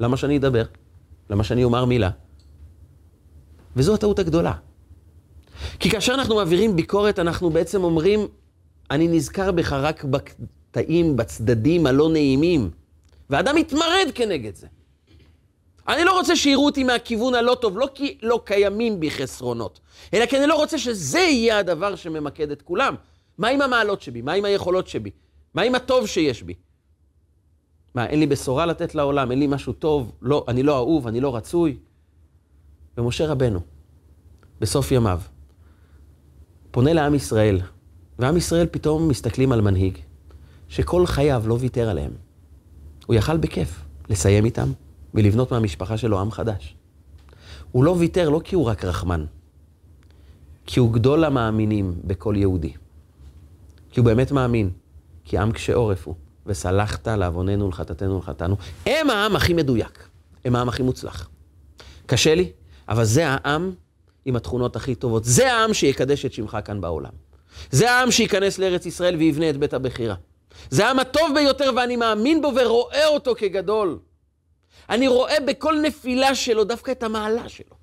[0.00, 0.64] למה שאני אדבר?
[1.30, 2.10] למה שאני אומר מילה?
[3.76, 4.52] וזו הטעות הגדולה.
[5.78, 8.28] כי כאשר אנחנו מעבירים ביקורת, אנחנו בעצם אומרים,
[8.90, 12.70] אני נזכר בך רק בקטעים, בצדדים הלא נעימים.
[13.30, 14.66] ואדם מתמרד כנגד זה.
[15.88, 19.80] אני לא רוצה שיראו אותי מהכיוון הלא טוב, לא כי לא קיימים בי חסרונות,
[20.14, 22.94] אלא כי אני לא רוצה שזה יהיה הדבר שממקד את כולם.
[23.38, 24.22] מה עם המעלות שבי?
[24.22, 25.10] מה עם היכולות שבי?
[25.54, 26.54] מה עם הטוב שיש בי?
[27.94, 29.30] מה, אין לי בשורה לתת לעולם?
[29.30, 30.12] אין לי משהו טוב?
[30.22, 31.76] לא, אני לא אהוב, אני לא רצוי?
[32.98, 33.60] ומשה רבנו,
[34.60, 35.20] בסוף ימיו,
[36.70, 37.60] פונה לעם ישראל,
[38.18, 39.98] ועם ישראל פתאום מסתכלים על מנהיג
[40.68, 42.27] שכל חייו לא ויתר עליהם.
[43.08, 44.72] הוא יכל בכיף לסיים איתם
[45.14, 46.76] ולבנות מהמשפחה שלו עם חדש.
[47.72, 49.24] הוא לא ויתר לא כי הוא רק רחמן,
[50.66, 52.72] כי הוא גדול המאמינים בכל יהודי.
[53.90, 54.70] כי הוא באמת מאמין,
[55.24, 56.14] כי עם קשה עורף הוא,
[56.46, 58.56] וסלחת לעווננו ולחטאתנו ולחטאנו.
[58.86, 60.08] הם העם הכי מדויק,
[60.44, 61.28] הם העם הכי מוצלח.
[62.06, 62.50] קשה לי,
[62.88, 63.72] אבל זה העם
[64.24, 65.24] עם התכונות הכי טובות.
[65.24, 67.12] זה העם שיקדש את שמך כאן בעולם.
[67.70, 70.14] זה העם שייכנס לארץ ישראל ויבנה את בית הבחירה.
[70.70, 73.98] זה העם הטוב ביותר ואני מאמין בו ורואה אותו כגדול.
[74.90, 77.76] אני רואה בכל נפילה שלו דווקא את המעלה שלו.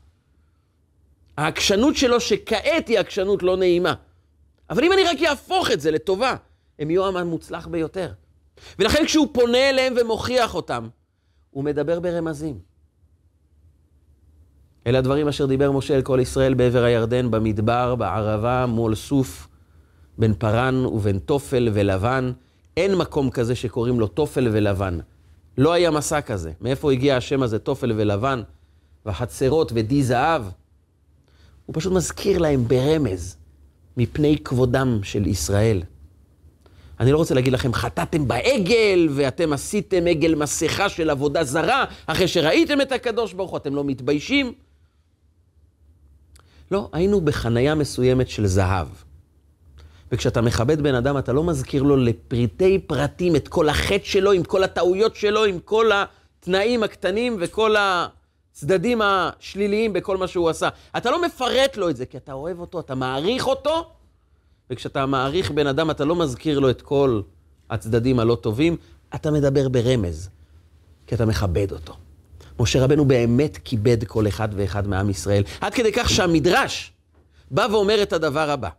[1.38, 3.94] העקשנות שלו שכעת היא עקשנות לא נעימה.
[4.70, 6.36] אבל אם אני רק אהפוך את זה לטובה,
[6.80, 8.12] הם יהיו העם המוצלח ביותר.
[8.80, 10.88] ולכן כשהוא פונה אליהם ומוכיח אותם,
[11.52, 12.60] הוא מדבר ברמזים.
[14.88, 19.48] אלה הדברים אשר דיבר משה אל כל ישראל בעבר הירדן, במדבר, בערבה, מול סוף,
[20.18, 22.32] בין פרן ובין תופל ולבן,
[22.78, 25.00] אין מקום כזה שקוראים לו תופל ולבן.
[25.58, 26.52] לא היה מסע כזה.
[26.62, 28.42] מאיפה הגיע השם הזה, תופל ולבן,
[29.06, 30.44] והחצרות ודי זהב?
[31.66, 33.38] הוא פשוט מזכיר להם ברמז,
[33.98, 35.84] מפני כבודם של ישראל.
[37.00, 42.28] אני לא רוצה להגיד לכם, חטאתם בעגל, ואתם עשיתם עגל מסכה של עבודה זרה, אחרי
[42.28, 44.54] שראיתם את הקדוש ברוך הוא, אתם לא מתביישים?
[46.72, 48.88] לא, היינו בחנייה מסוימת של זהב.
[50.12, 54.44] וכשאתה מכבד בן אדם, אתה לא מזכיר לו לפרטי פרטים את כל החטא שלו, עם
[54.44, 60.70] כל הטעויות שלו, עם כל התנאים הקטנים וכל הצדדים השליליים בכל מה שהוא עשה.
[60.98, 63.90] אתה לא מפרט לו את זה, כי אתה אוהב אותו, אתה מעריך אותו,
[64.70, 67.22] וכשאתה מעריך בן אדם, אתה לא מזכיר לו את כל
[67.70, 68.78] הצדדים הלא טובים,
[69.16, 70.30] אתה מדבר ברמז,
[71.08, 71.94] כי אתה מכבד אותו.
[72.60, 76.94] משה רבנו באמת כיבד כל אחד ואחד מעם ישראל, עד כדי כך שהמדרש
[77.52, 78.70] בא ואומר את הדבר הבא.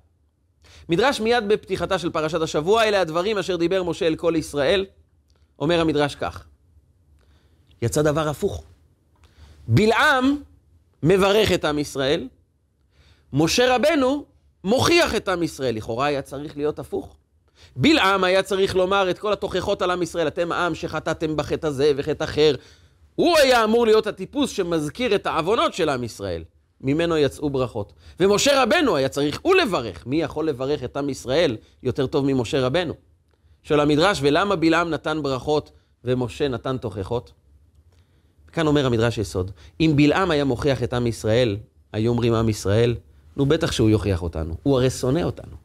[0.88, 4.87] מדרש מיד בפתיחתה של פרשת השבוע, אלה הדברים אשר דיבר משה אל כל ישראל.
[5.59, 6.44] אומר המדרש כך,
[7.83, 8.64] יצא דבר הפוך.
[9.68, 10.37] בלעם
[11.03, 12.29] מברך את עם ישראל,
[13.33, 14.25] משה רבנו
[14.64, 15.75] מוכיח את עם ישראל.
[15.75, 17.16] לכאורה היה צריך להיות הפוך.
[17.77, 21.92] בלעם היה צריך לומר את כל התוכחות על עם ישראל, אתם עם שחטאתם בחטא הזה
[21.96, 22.55] וחטא אחר.
[23.14, 26.44] הוא היה אמור להיות הטיפוס שמזכיר את העוונות של עם ישראל.
[26.80, 27.92] ממנו יצאו ברכות.
[28.20, 30.06] ומשה רבנו היה צריך הוא לברך.
[30.06, 32.94] מי יכול לברך את עם ישראל יותר טוב ממשה רבנו?
[33.62, 35.70] שואל המדרש, ולמה בלעם נתן ברכות
[36.04, 37.32] ומשה נתן תוכחות?
[38.52, 41.56] כאן אומר המדרש יסוד, אם בלעם היה מוכיח את עם ישראל,
[41.92, 42.94] היו אומרים עם ישראל,
[43.36, 45.56] נו בטח שהוא יוכיח אותנו, הוא הרי שונא אותנו.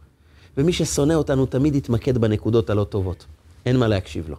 [0.58, 3.26] ומי ששונא אותנו תמיד יתמקד בנקודות הלא טובות.
[3.66, 4.36] אין מה להקשיב לו.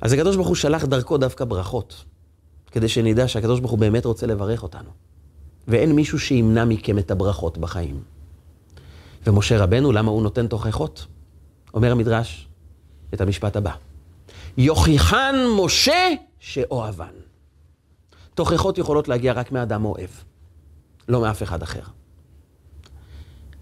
[0.00, 2.04] אז הקדוש ברוך הוא שלח דרכו דווקא ברכות.
[2.70, 4.90] כדי שנדע שהקדוש ברוך הוא באמת רוצה לברך אותנו.
[5.68, 8.00] ואין מישהו שימנע מכם את הברכות בחיים.
[9.26, 11.06] ומשה רבנו, למה הוא נותן תוכחות?
[11.74, 12.48] אומר המדרש
[13.14, 13.72] את המשפט הבא:
[14.56, 16.08] יוכיחן משה
[16.40, 17.14] שאוהבן.
[18.34, 20.10] תוכחות יכולות להגיע רק מאדם אוהב,
[21.08, 21.80] לא מאף אחד אחר.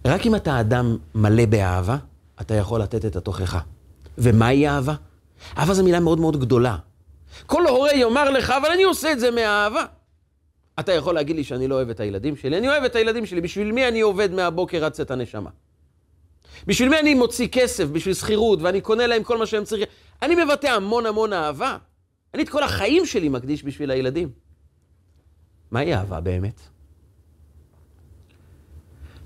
[0.07, 1.97] רק אם אתה אדם מלא באהבה,
[2.41, 3.61] אתה יכול לתת את התוכחה.
[4.19, 4.95] ומהי אהבה?
[5.59, 6.77] אהבה זו מילה מאוד מאוד גדולה.
[7.47, 9.85] כל הורה יאמר לך, אבל אני עושה את זה מאהבה.
[10.81, 12.59] אתה יכול להגיד לי שאני לא אוהב את הילדים שלי?
[12.59, 13.41] אני אוהב את הילדים שלי.
[13.41, 15.51] בשביל מי אני עובד מהבוקר עד צאת הנשמה?
[16.67, 17.85] בשביל מי אני מוציא כסף?
[17.85, 19.87] בשביל שכירות, ואני קונה להם כל מה שהם צריכים.
[20.23, 21.77] אני מבטא המון המון אהבה.
[22.35, 24.31] אני את כל החיים שלי מקדיש בשביל הילדים.
[25.71, 26.61] מהי אהבה באמת?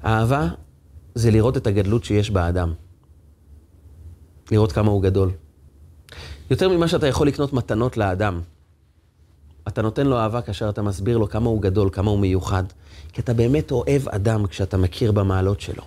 [0.04, 0.48] אהבה
[1.14, 2.74] זה לראות את הגדלות שיש באדם.
[4.50, 5.30] לראות כמה הוא גדול.
[6.50, 8.40] יותר ממה שאתה יכול לקנות מתנות לאדם.
[9.68, 12.64] אתה נותן לו אהבה כאשר אתה מסביר לו כמה הוא גדול, כמה הוא מיוחד.
[13.12, 15.82] כי אתה באמת אוהב אדם כשאתה מכיר במעלות שלו.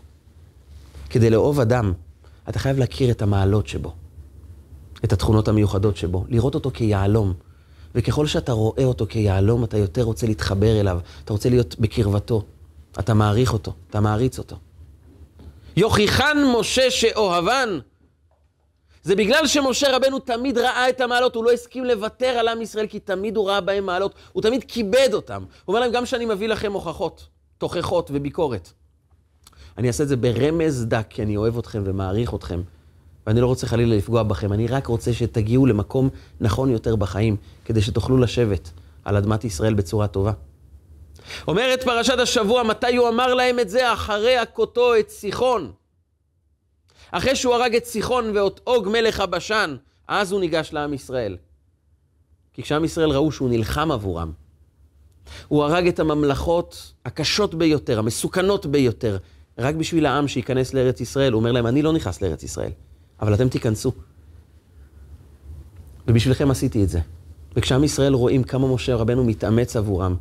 [1.09, 1.93] כדי לאהוב אדם,
[2.49, 3.93] אתה חייב להכיר את המעלות שבו,
[5.03, 7.33] את התכונות המיוחדות שבו, לראות אותו כיהלום.
[7.95, 12.43] וככל שאתה רואה אותו כיהלום, אתה יותר רוצה להתחבר אליו, אתה רוצה להיות בקרבתו,
[12.99, 14.55] אתה מעריך אותו, אתה מעריץ אותו.
[15.77, 17.79] יוכיחן משה שאוהבן,
[19.03, 22.87] זה בגלל שמשה רבנו תמיד ראה את המעלות, הוא לא הסכים לוותר על עם ישראל,
[22.87, 25.43] כי תמיד הוא ראה בהם מעלות, הוא תמיד כיבד אותם.
[25.43, 28.69] הוא אומר להם, גם שאני מביא לכם הוכחות, תוכחות וביקורת.
[29.77, 32.61] אני אעשה את זה ברמז דק, כי אני אוהב אתכם ומעריך אתכם,
[33.27, 36.09] ואני לא רוצה חלילה לפגוע בכם, אני רק רוצה שתגיעו למקום
[36.41, 37.35] נכון יותר בחיים,
[37.65, 38.71] כדי שתוכלו לשבת
[39.05, 40.31] על אדמת ישראל בצורה טובה.
[41.47, 43.93] אומרת פרשת השבוע, מתי הוא אמר להם את זה?
[43.93, 45.71] אחרי הכותו את סיחון.
[47.13, 49.75] אחרי שהוא הרג את סיחון ואת אוג מלך הבשן,
[50.07, 51.37] אז הוא ניגש לעם ישראל.
[52.53, 54.31] כי כשעם ישראל ראו שהוא נלחם עבורם,
[55.47, 59.17] הוא הרג את הממלכות הקשות ביותר, המסוכנות ביותר,
[59.57, 61.33] רק בשביל העם שייכנס לארץ ישראל.
[61.33, 62.71] הוא אומר להם, אני לא נכנס לארץ ישראל,
[63.21, 63.91] אבל אתם תיכנסו.
[66.07, 66.99] ובשבילכם עשיתי את זה.
[67.55, 70.15] וכשעם ישראל רואים כמה משה רבנו מתאמץ עבורם,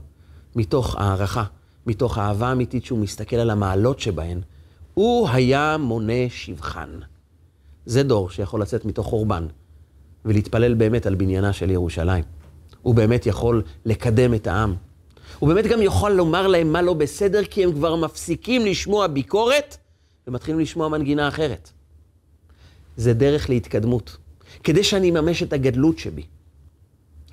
[0.56, 1.44] מתוך הערכה,
[1.86, 4.40] מתוך אהבה אמיתית שהוא מסתכל על המעלות שבהן,
[4.94, 6.90] הוא היה מונה שבחן.
[7.86, 9.46] זה דור שיכול לצאת מתוך חורבן
[10.24, 12.24] ולהתפלל באמת על בניינה של ירושלים.
[12.82, 14.74] הוא באמת יכול לקדם את העם.
[15.38, 19.76] הוא באמת גם יכול לומר להם מה לא בסדר, כי הם כבר מפסיקים לשמוע ביקורת
[20.26, 21.70] ומתחילים לשמוע מנגינה אחרת.
[22.96, 24.16] זה דרך להתקדמות.
[24.64, 26.22] כדי שאני אממש את הגדלות שבי,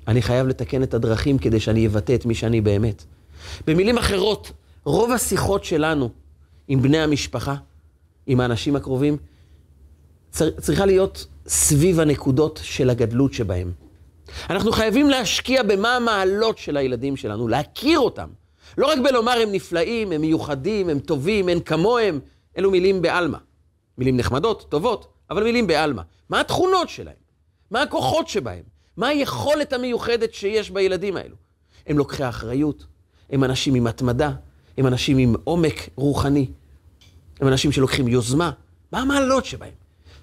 [0.08, 3.04] אני חייב לתקן את הדרכים כדי שאני אבטא את מי שאני באמת.
[3.66, 4.52] במילים אחרות,
[4.84, 6.10] רוב השיחות שלנו
[6.70, 7.54] עם בני המשפחה,
[8.26, 9.16] עם האנשים הקרובים,
[10.30, 13.72] צר, צריכה להיות סביב הנקודות של הגדלות שבהם.
[14.50, 18.28] אנחנו חייבים להשקיע במה המעלות של הילדים שלנו, להכיר אותם.
[18.78, 22.20] לא רק בלומר הם נפלאים, הם מיוחדים, הם טובים, אין כמוהם,
[22.58, 23.38] אלו מילים בעלמא.
[23.98, 26.02] מילים נחמדות, טובות, אבל מילים בעלמא.
[26.28, 27.14] מה התכונות שלהם?
[27.70, 28.62] מה הכוחות שבהם?
[28.96, 31.36] מה היכולת המיוחדת שיש בילדים האלו?
[31.86, 32.86] הם לוקחי אחריות,
[33.30, 34.30] הם אנשים עם התמדה,
[34.78, 36.46] הם אנשים עם עומק רוחני,
[37.40, 38.50] הם אנשים שלוקחים יוזמה.
[38.92, 39.74] מה המעלות שבהם?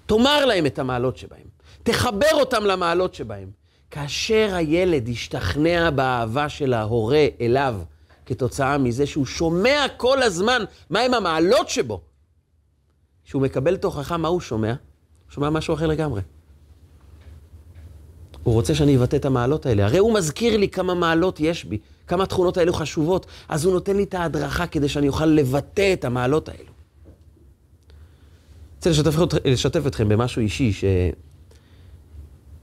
[0.06, 1.46] תאמר להם את המעלות שבהם.
[1.82, 3.50] תחבר אותם למעלות שבהם.
[3.90, 7.74] כאשר הילד ישתכנע באהבה של ההורה אליו,
[8.26, 12.00] כתוצאה מזה שהוא שומע כל הזמן מהם המעלות שבו.
[13.24, 14.68] כשהוא מקבל תוכחה, מה הוא שומע?
[14.68, 16.20] הוא שומע משהו אחר לגמרי.
[18.42, 19.84] הוא רוצה שאני אבטא את המעלות האלה.
[19.84, 23.96] הרי הוא מזכיר לי כמה מעלות יש בי, כמה התכונות האלו חשובות, אז הוא נותן
[23.96, 26.77] לי את ההדרכה כדי שאני אוכל לבטא את המעלות האלו.
[28.78, 29.14] רוצה לשתף,
[29.44, 30.72] לשתף אתכם במשהו אישי,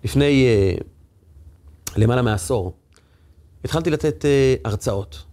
[0.04, 0.48] שלפני
[0.78, 0.84] uh,
[1.98, 2.74] למעלה מעשור
[3.64, 5.24] התחלתי לתת uh, הרצאות.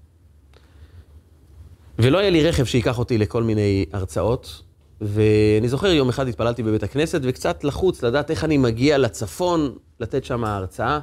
[1.98, 4.62] ולא היה לי רכב שייקח אותי לכל מיני הרצאות,
[5.00, 10.24] ואני זוכר יום אחד התפללתי בבית הכנסת, וקצת לחוץ לדעת איך אני מגיע לצפון לתת
[10.24, 10.98] שם הרצאה.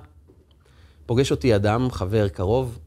[1.05, 2.79] פוגש אותי אדם, חבר קרוב,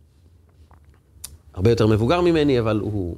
[1.55, 3.17] הרבה יותר מבוגר ממני, אבל הוא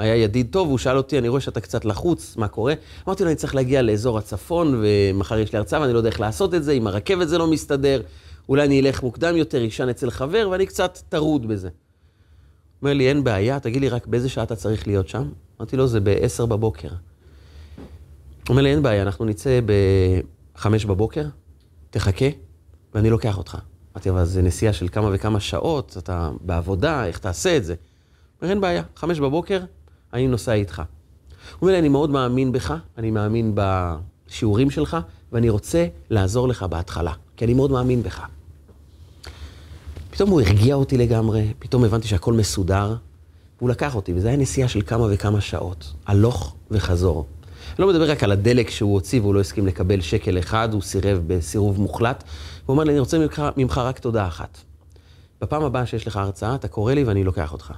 [0.00, 2.74] היה ידיד טוב, הוא שאל אותי, אני רואה שאתה קצת לחוץ, מה קורה?
[3.06, 6.20] אמרתי לו, אני צריך להגיע לאזור הצפון, ומחר יש לי הרצאה, ואני לא יודע איך
[6.20, 8.02] לעשות את זה, עם הרכבת זה לא מסתדר,
[8.48, 11.68] אולי אני אלך מוקדם יותר, אשן אצל חבר, ואני קצת טרוד בזה.
[12.82, 15.28] אומר לי, אין בעיה, תגיד לי רק באיזה שעה אתה צריך להיות שם?
[15.58, 16.88] אמרתי לו, זה ב-10 בבוקר.
[18.48, 21.24] אומר לי, אין בעיה, אנחנו נצא ב-5 בבוקר,
[21.90, 22.26] תחכה,
[22.94, 23.58] ואני לוקח אותך.
[23.94, 27.74] אמרתי, אבל זה נסיעה של כמה וכמה שעות, אתה בעבודה, איך תעשה את זה?
[28.42, 29.60] אומר, אין בעיה, 5 בבוקר,
[30.12, 30.78] אני נוסע איתך.
[30.78, 30.86] הוא
[31.62, 34.96] אומר לי, אני מאוד מאמין בך, אני מאמין בשיעורים שלך,
[35.32, 38.22] ואני רוצה לעזור לך בהתחלה, כי אני מאוד מאמין בך.
[40.10, 42.96] פתאום הוא הרגיע אותי לגמרי, פתאום הבנתי שהכל מסודר,
[43.58, 47.26] והוא לקח אותי, וזו הייתה נסיעה של כמה וכמה שעות, הלוך וחזור.
[47.68, 50.82] אני לא מדבר רק על הדלק שהוא הוציא והוא לא הסכים לקבל שקל אחד, הוא
[50.82, 52.24] סירב בסירוב מוחלט.
[52.66, 54.58] הוא אומר לי, אני רוצה ממך, ממך רק תודה אחת.
[55.40, 57.72] בפעם הבאה שיש לך הרצאה, אתה קורא לי ואני לוקח אותך.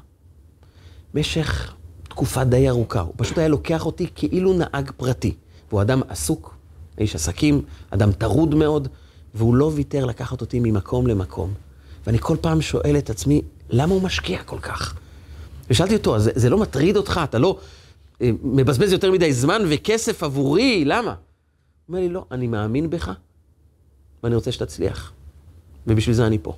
[1.15, 1.75] במשך
[2.13, 5.35] תקופה די ארוכה, הוא פשוט היה לוקח אותי כאילו נהג פרטי.
[5.69, 6.55] והוא אדם עסוק,
[6.99, 8.89] איש עסקים, אדם טרוד מאוד,
[9.35, 11.55] והוא לא ויתר לקחת אותי ממקום למקום.
[12.07, 14.95] ואני כל פעם שואל את עצמי, למה הוא משקיע כל כך?
[15.71, 17.21] ושאלתי אותו, זה, זה לא מטריד אותך?
[17.25, 17.59] אתה לא
[18.23, 20.85] אה, מבזבז יותר מדי זמן וכסף עבורי?
[20.85, 21.11] למה?
[21.11, 21.17] הוא
[21.89, 23.11] אומר לי, לא, אני מאמין בך,
[24.23, 25.13] ואני רוצה שתצליח.
[25.87, 26.57] ובשביל זה אני פה.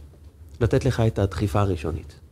[0.61, 2.24] לתת לך את הדחיפה הראשונית.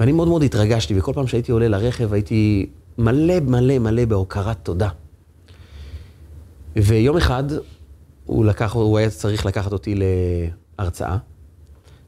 [0.00, 2.66] ואני מאוד מאוד התרגשתי, וכל פעם שהייתי עולה לרכב הייתי
[2.98, 4.88] מלא מלא מלא בהוקרת תודה.
[6.76, 7.44] ויום אחד
[8.24, 9.94] הוא, לקח, הוא היה צריך לקחת אותי
[10.78, 11.16] להרצאה,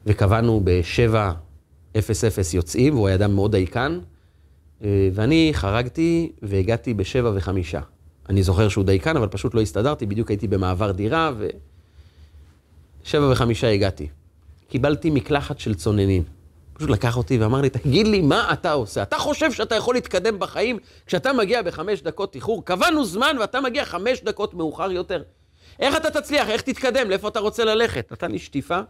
[0.06, 3.98] וקבענו ב-7:00 יוצאים, והוא היה אדם מאוד דייקן,
[4.84, 7.80] אה, ואני חרגתי והגעתי ב-7 וחמישה.
[8.28, 11.48] אני זוכר שהוא דייקן, אבל פשוט לא הסתדרתי, בדיוק הייתי במעבר דירה, ו...
[13.04, 14.08] שבע וחמישה הגעתי.
[14.68, 16.22] קיבלתי מקלחת של צוננים.
[16.72, 19.02] פשוט לקח אותי ואמר לי, תגיד לי, מה אתה עושה?
[19.02, 22.64] אתה חושב שאתה יכול להתקדם בחיים כשאתה מגיע בחמש דקות איחור?
[22.64, 25.22] קבענו זמן ואתה מגיע חמש דקות מאוחר יותר.
[25.80, 26.48] איך אתה תצליח?
[26.48, 27.10] איך תתקדם?
[27.10, 28.12] לאיפה אתה רוצה ללכת?
[28.12, 28.80] נתן לי שטיפה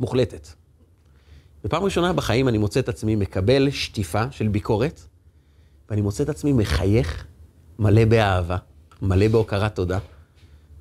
[0.00, 0.48] מוחלטת.
[1.64, 5.00] בפעם ראשונה בחיים אני מוצא את עצמי מקבל שטיפה של ביקורת,
[5.90, 7.26] ואני מוצא את עצמי מחייך,
[7.78, 8.56] מלא באהבה,
[9.02, 9.98] מלא בהוקרת תודה.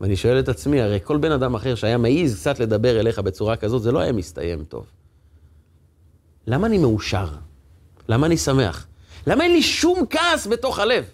[0.02, 3.56] ואני שואל את עצמי, הרי כל בן אדם אחר שהיה מעז קצת לדבר אליך בצורה
[3.56, 4.86] כזאת, זה לא היה מסתיים טוב.
[6.50, 7.28] למה אני מאושר?
[8.08, 8.88] למה אני שמח?
[9.28, 11.06] למה אין לי שום כעס בתוך הלב?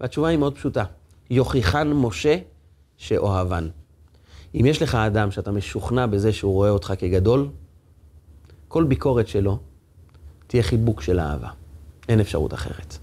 [0.00, 0.84] והתשובה היא מאוד פשוטה.
[1.30, 2.36] יוכיחן משה
[2.96, 3.68] שאוהבן.
[4.54, 7.48] אם יש לך אדם שאתה משוכנע בזה שהוא רואה אותך כגדול,
[8.68, 9.58] כל ביקורת שלו
[10.46, 11.48] תהיה חיבוק של אהבה.
[12.08, 12.98] אין אפשרות אחרת.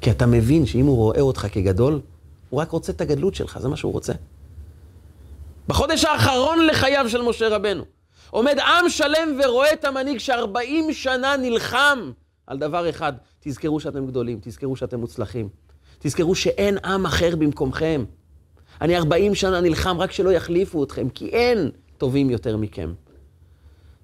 [0.00, 2.00] כי אתה מבין שאם הוא רואה אותך כגדול,
[2.50, 4.12] הוא רק רוצה את הגדלות שלך, זה מה שהוא רוצה.
[5.68, 7.84] בחודש האחרון לחייו של משה רבנו,
[8.30, 12.12] עומד עם שלם ורואה את המנהיג שארבעים שנה נלחם
[12.46, 15.48] על דבר אחד, תזכרו שאתם גדולים, תזכרו שאתם מוצלחים,
[15.98, 18.04] תזכרו שאין עם אחר במקומכם.
[18.80, 22.92] אני ארבעים שנה נלחם רק שלא יחליפו אתכם, כי אין טובים יותר מכם.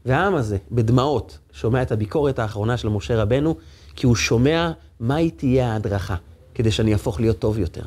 [0.05, 3.57] והעם הזה, בדמעות, שומע את הביקורת האחרונה של משה רבנו,
[3.97, 6.17] כי הוא שומע מהי תהיה ההדרכה,
[6.55, 7.85] כדי שאני אהפוך להיות טוב יותר,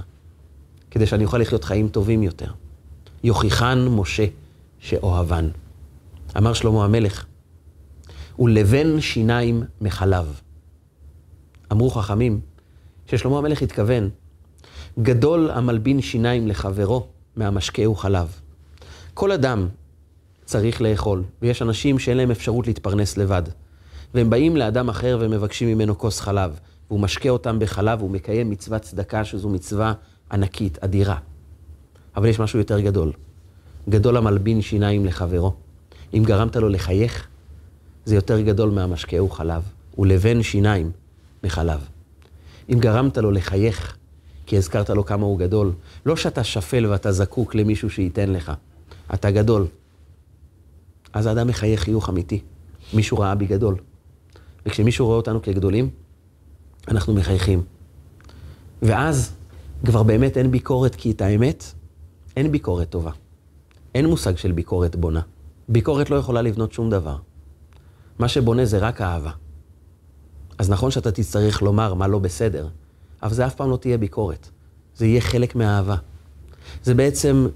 [0.92, 2.52] כדי שאני אוכל לחיות חיים טובים יותר.
[3.24, 4.26] יוכיחן משה
[4.80, 5.50] שאוהבן.
[6.38, 7.26] אמר שלמה המלך,
[8.40, 10.42] ולבן שיניים מחלב.
[11.72, 12.40] אמרו חכמים
[13.06, 14.10] ששלמה המלך התכוון,
[15.00, 18.40] גדול המלבין שיניים לחברו מהמשקהו חלב.
[19.14, 19.68] כל אדם
[20.46, 23.44] צריך לאכול, ויש אנשים שאין להם אפשרות להתפרנס לבד.
[24.14, 26.60] והם באים לאדם אחר ומבקשים ממנו כוס חלב,
[26.90, 29.94] והוא משקה אותם בחלב, והוא מקיים מצוות צדקה, שזו מצווה
[30.32, 31.18] ענקית, אדירה.
[32.16, 33.12] אבל יש משהו יותר גדול.
[33.90, 35.67] גדול המלבין שיניים לחברו.
[36.14, 37.28] אם גרמת לו לחייך,
[38.06, 39.62] זה יותר גדול מהמשקהו חלב,
[39.98, 40.92] ולבן שיניים
[41.44, 41.88] מחלב.
[42.70, 43.98] אם גרמת לו לחייך,
[44.46, 45.72] כי הזכרת לו כמה הוא גדול,
[46.06, 48.52] לא שאתה שפל ואתה זקוק למישהו שייתן לך,
[49.14, 49.66] אתה גדול.
[51.14, 52.42] אז האדם מחייך חיוך אמיתי.
[52.94, 53.76] מישהו ראה בי גדול.
[54.66, 55.90] וכשמישהו רואה אותנו כגדולים,
[56.88, 57.64] אנחנו מחייכים.
[58.82, 59.32] ואז
[59.86, 61.64] כבר באמת אין ביקורת, כי את האמת,
[62.38, 63.12] אין ביקורת טובה.
[63.96, 65.22] אין מושג של ביקורת בונה.
[65.70, 67.18] ביקורת לא יכולה לבנות שום דבר.
[68.20, 69.32] מה שבונה זה רק אהבה.
[70.58, 72.68] אז נכון שאתה תצטרך לומר מה לא בסדר,
[73.24, 74.50] אבל זה אף פעם לא תהיה ביקורת.
[74.96, 75.96] זה יהיה חלק מהאהבה.
[76.84, 77.48] זה בעצם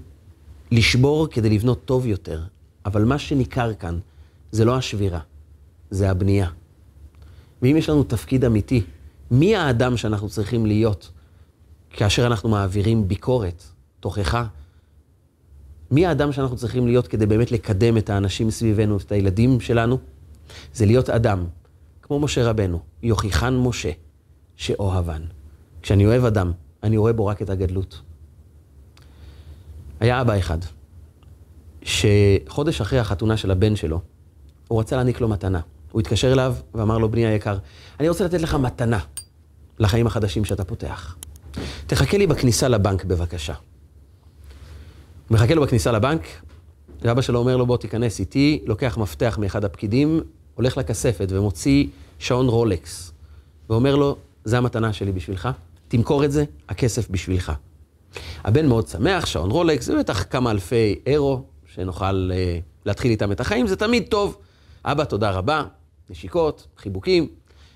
[0.70, 2.42] לשבור כדי לבנות טוב יותר,
[2.86, 3.98] אבל מה שניכר כאן
[4.52, 5.20] זה לא השבירה,
[5.90, 6.48] זה הבנייה.
[7.62, 8.82] ואם יש לנו תפקיד אמיתי,
[9.30, 11.10] מי האדם שאנחנו צריכים להיות
[11.90, 13.62] כאשר אנחנו מעבירים ביקורת,
[14.00, 14.46] תוכחה?
[15.92, 19.98] מי האדם שאנחנו צריכים להיות כדי באמת לקדם את האנשים סביבנו, את הילדים שלנו?
[20.74, 21.44] זה להיות אדם,
[22.02, 23.90] כמו משה רבנו, יוכיחן משה,
[24.56, 25.22] שאוהבן.
[25.82, 28.00] כשאני אוהב אדם, אני רואה בו רק את הגדלות.
[30.00, 30.58] היה אבא אחד,
[31.82, 34.00] שחודש אחרי החתונה של הבן שלו,
[34.68, 35.60] הוא רצה להעניק לו מתנה.
[35.92, 37.58] הוא התקשר אליו ואמר לו, בני היקר,
[38.00, 38.98] אני רוצה לתת לך מתנה
[39.78, 41.16] לחיים החדשים שאתה פותח.
[41.86, 43.54] תחכה לי בכניסה לבנק בבקשה.
[45.30, 46.22] מחכה לו בכניסה לבנק,
[47.02, 50.20] ואבא שלו אומר לו, בוא תיכנס איתי, לוקח מפתח מאחד הפקידים,
[50.54, 51.86] הולך לכספת ומוציא
[52.18, 53.12] שעון רולקס,
[53.70, 55.48] ואומר לו, זה המתנה שלי בשבילך,
[55.88, 57.52] תמכור את זה, הכסף בשבילך.
[58.44, 63.40] הבן מאוד שמח, שעון רולקס, זה בטח כמה אלפי אירו, שנוכל uh, להתחיל איתם את
[63.40, 64.36] החיים, זה תמיד טוב.
[64.84, 65.64] אבא, תודה רבה,
[66.10, 67.28] נשיקות, חיבוקים.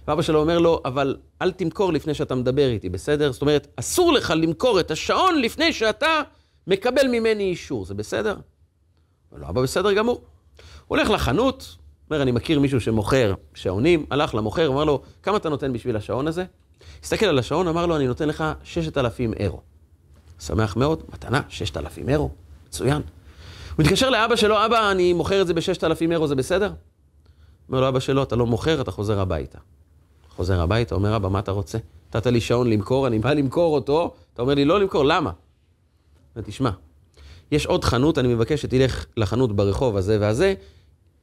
[0.09, 3.33] ואבא שלו אומר לו, אבל אל תמכור לפני שאתה מדבר איתי, בסדר?
[3.33, 6.23] זאת אומרת, אסור לך למכור את השעון לפני שאתה
[6.67, 8.37] מקבל ממני אישור, זה בסדר?
[9.33, 10.15] אומר לו, אבא, בסדר גמור.
[10.87, 11.77] הוא הולך לחנות,
[12.11, 16.27] אומר, אני מכיר מישהו שמוכר שעונים, הלך למוכר, אמר לו, כמה אתה נותן בשביל השעון
[16.29, 16.45] הזה?
[17.03, 19.61] הסתכל על השעון, אמר לו, אני נותן לך 6,000 אירו.
[20.41, 22.31] שמח מאוד, מתנה, 6,000 אירו,
[22.69, 23.03] מצוין.
[23.77, 26.73] הוא מתקשר לאבא שלו, אבא, אני מוכר את זה ב-6,000 אירו, זה בסדר?
[27.69, 29.59] אומר לו, אבא שלו, אתה לא מוכר, אתה חוזר הביתה.
[30.37, 31.79] חוזר הביתה, אומר, אבא, מה אתה רוצה?
[32.09, 35.31] נתת לי שעון למכור, אני בא למכור אותו, אתה אומר לי, לא למכור, למה?
[36.45, 36.71] תשמע,
[37.53, 40.55] יש עוד חנות, אני מבקש שתלך לחנות ברחוב הזה והזה,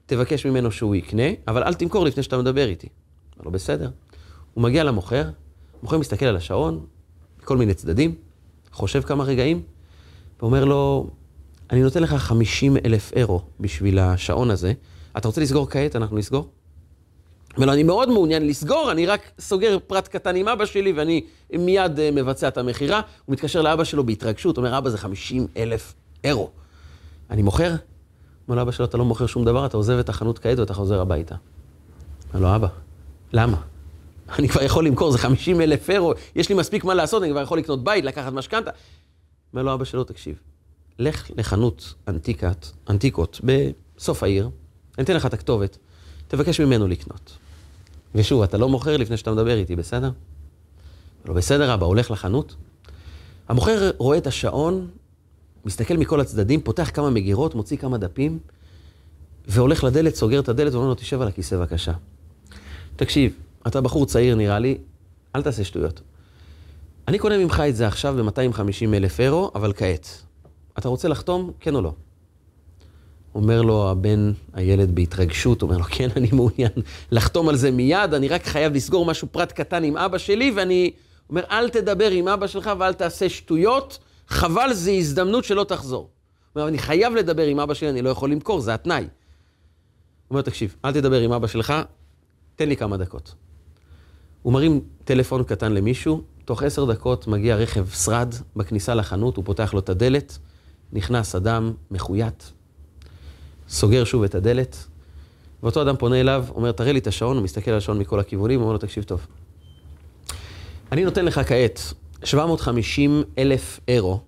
[0.06, 2.88] תבקש ממנו שהוא יקנה, אבל אל תמכור לפני שאתה מדבר איתי.
[3.34, 3.90] אומר לו, בסדר.
[4.54, 5.30] הוא מגיע למוכר,
[5.82, 6.86] המוכר מסתכל על השעון,
[7.42, 8.16] מכל מיני צדדים,
[8.72, 9.62] חושב כמה רגעים,
[10.42, 11.10] ואומר לו,
[11.72, 14.74] אני נותן לך 50 אלף אירו בשביל השעון הזה,
[15.18, 15.96] אתה רוצה לסגור כעת?
[15.96, 16.50] אנחנו נסגור?
[17.58, 21.22] לו, אני מאוד מעוניין לסגור, אני רק סוגר פרט קטן עם אבא שלי ואני
[21.54, 23.02] מיד uh, מבצע את המכירה.
[23.26, 25.94] הוא מתקשר לאבא שלו בהתרגשות, אומר, אבא, זה 50 אלף
[26.24, 26.50] אירו.
[27.30, 27.76] אני מוכר?
[28.48, 31.02] אומר לאבא שלו, אתה לא מוכר שום דבר, אתה עוזב את החנות כעת ואתה חוזר
[31.02, 31.36] הביתה.
[32.34, 32.68] אומר לו, אבא,
[33.34, 33.58] למה?
[34.40, 37.42] אני כבר יכול למכור, זה 50 אלף אירו, יש לי מספיק מה לעשות, אני כבר
[37.42, 38.72] יכול לקנות בית, לקחת משכנתה.
[39.54, 40.36] אומר לו אבא שלו, תקשיב,
[41.00, 44.50] לך לחנות אנטיקת, אנטיקות בסוף העיר,
[44.98, 45.78] אני אתן לך את הכתובת,
[46.28, 47.43] תבקש ממנו לקנות.
[48.16, 50.12] ושוב, אתה לא מוכר לפני שאתה מדבר איתי, בסדר?
[51.26, 52.56] לא בסדר, אבא, הולך לחנות.
[53.48, 54.88] המוכר רואה את השעון,
[55.66, 58.40] מסתכל מכל הצדדים, פותח כמה מגירות, מוציא כמה דפים,
[59.48, 61.94] והולך לדלת, סוגר את הדלת, ואומר לו, תשב על הכיסא בבקשה.
[62.96, 63.34] תקשיב,
[63.68, 64.78] אתה בחור צעיר נראה לי,
[65.36, 66.02] אל תעשה שטויות.
[67.08, 70.22] אני קונה ממך את זה עכשיו ב-250 אלף אירו, אבל כעת.
[70.78, 71.94] אתה רוצה לחתום, כן או לא?
[73.36, 76.72] אומר לו הבן, הילד בהתרגשות, אומר לו, כן, אני מעוניין
[77.12, 80.92] לחתום על זה מיד, אני רק חייב לסגור משהו פרט קטן עם אבא שלי, ואני
[81.30, 86.02] אומר, אל תדבר עם אבא שלך ואל תעשה שטויות, חבל, זו הזדמנות שלא תחזור.
[86.02, 86.10] הוא
[86.56, 89.02] אומר, אני חייב לדבר עם אבא שלי, אני לא יכול למכור, זה התנאי.
[89.02, 89.10] הוא
[90.30, 91.74] אומר, תקשיב, אל תדבר עם אבא שלך,
[92.56, 93.36] תן לי כמה דקות.
[94.42, 99.74] הוא מרים טלפון קטן למישהו, תוך עשר דקות מגיע רכב שרד בכניסה לחנות, הוא פותח
[99.74, 100.38] לו את הדלת,
[100.94, 102.54] נכנס אדם מחויית,
[103.70, 104.78] סוגר שוב את הדלת,
[105.64, 108.60] ואותו אדם פונה אליו, אומר, תראה לי את השעון, הוא מסתכל על השעון מכל הכיוונים,
[108.60, 109.28] הוא אומר לו, תקשיב טוב.
[110.92, 111.94] אני נותן לך כעת
[112.24, 114.20] 750 אלף אירו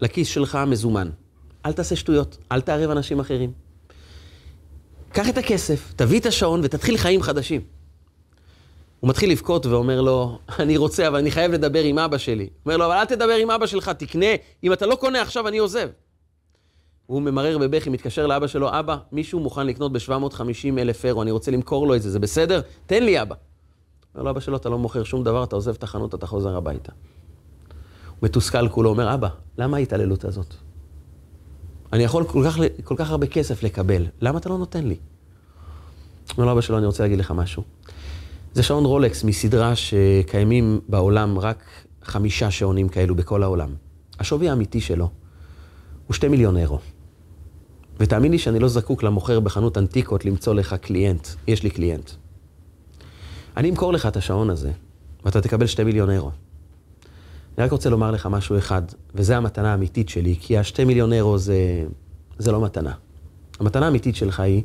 [0.00, 1.10] לכיס שלך מזומן.
[1.66, 3.52] אל תעשה שטויות, אל תערב אנשים אחרים.
[5.12, 7.60] קח את הכסף, תביא את השעון ותתחיל חיים חדשים.
[9.00, 12.44] הוא מתחיל לבכות ואומר לו, אני רוצה, אבל אני חייב לדבר עם אבא שלי.
[12.44, 14.26] הוא אומר לו, אבל אל תדבר עם אבא שלך, תקנה,
[14.64, 15.88] אם אתה לא קונה עכשיו, אני עוזב.
[17.10, 21.50] הוא ממרר בבכי, מתקשר לאבא שלו, אבא, מישהו מוכן לקנות ב-750 אלף אירו, אני רוצה
[21.50, 22.60] למכור לו את זה, זה בסדר?
[22.86, 23.34] תן לי אבא.
[24.14, 26.56] אומר לו, אבא שלו, אתה לא מוכר שום דבר, אתה עוזב את החנות, אתה חוזר
[26.56, 26.92] הביתה.
[28.08, 30.54] הוא מתוסכל כולו, אומר, אבא, למה ההתעללות הזאת?
[31.92, 34.96] אני יכול כל כך, כל כך הרבה כסף לקבל, למה אתה לא נותן לי?
[36.36, 37.62] אומר לו, אבא שלו, אני רוצה להגיד לך משהו.
[38.54, 41.64] זה שעון רולקס מסדרה שקיימים בעולם רק
[42.02, 43.74] חמישה שעונים כאלו בכל העולם.
[44.18, 45.08] השווי האמיתי שלו
[46.06, 46.78] הוא שתי מיליון אירו.
[48.00, 51.28] ותאמין לי שאני לא זקוק למוכר בחנות אנטיקות למצוא לך קליינט.
[51.46, 52.10] יש לי קליינט.
[53.56, 54.70] אני אמכור לך את השעון הזה,
[55.24, 56.30] ואתה תקבל שתי מיליון אירו.
[57.58, 58.82] אני רק רוצה לומר לך משהו אחד,
[59.14, 61.84] וזו המתנה האמיתית שלי, כי השתי מיליון אירו זה,
[62.38, 62.92] זה לא מתנה.
[63.60, 64.62] המתנה האמיתית שלך היא,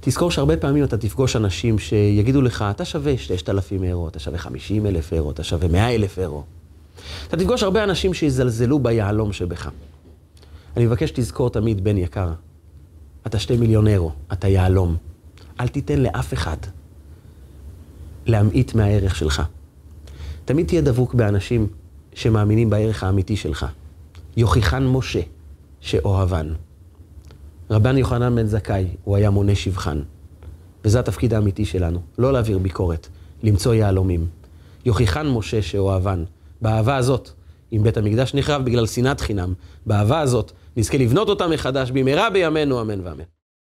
[0.00, 4.86] תזכור שהרבה פעמים אתה תפגוש אנשים שיגידו לך, אתה שווה 6,000 אירו, אתה שווה 50
[4.86, 6.42] אלף אירו, אתה שווה 100 אלף אירו.
[7.28, 9.70] אתה תפגוש הרבה אנשים שיזלזלו ביהלום שבך.
[10.76, 12.32] אני מבקש שתזכור תמיד, בן יקר,
[13.26, 14.96] אתה שתי מיליון אירו, אתה יהלום.
[15.60, 16.56] אל תיתן לאף אחד
[18.26, 19.42] להמעיט מהערך שלך.
[20.44, 21.66] תמיד תהיה דבוק באנשים
[22.14, 23.66] שמאמינים בערך האמיתי שלך.
[24.36, 25.20] יוכיחן משה
[25.80, 26.52] שאוהבן.
[27.70, 30.02] רבן יוחנן בן זכאי, הוא היה מונה שבחן.
[30.84, 33.08] וזה התפקיד האמיתי שלנו, לא להעביר ביקורת,
[33.42, 34.26] למצוא יהלומים.
[34.84, 36.24] יוכיחן משה שאוהבן.
[36.62, 37.30] באהבה הזאת,
[37.72, 39.54] אם בית המקדש נחרב בגלל שנאת חינם,
[39.86, 43.24] באהבה הזאת נזכה לבנות אותה מחדש במהרה בימינו, אמן ואמן.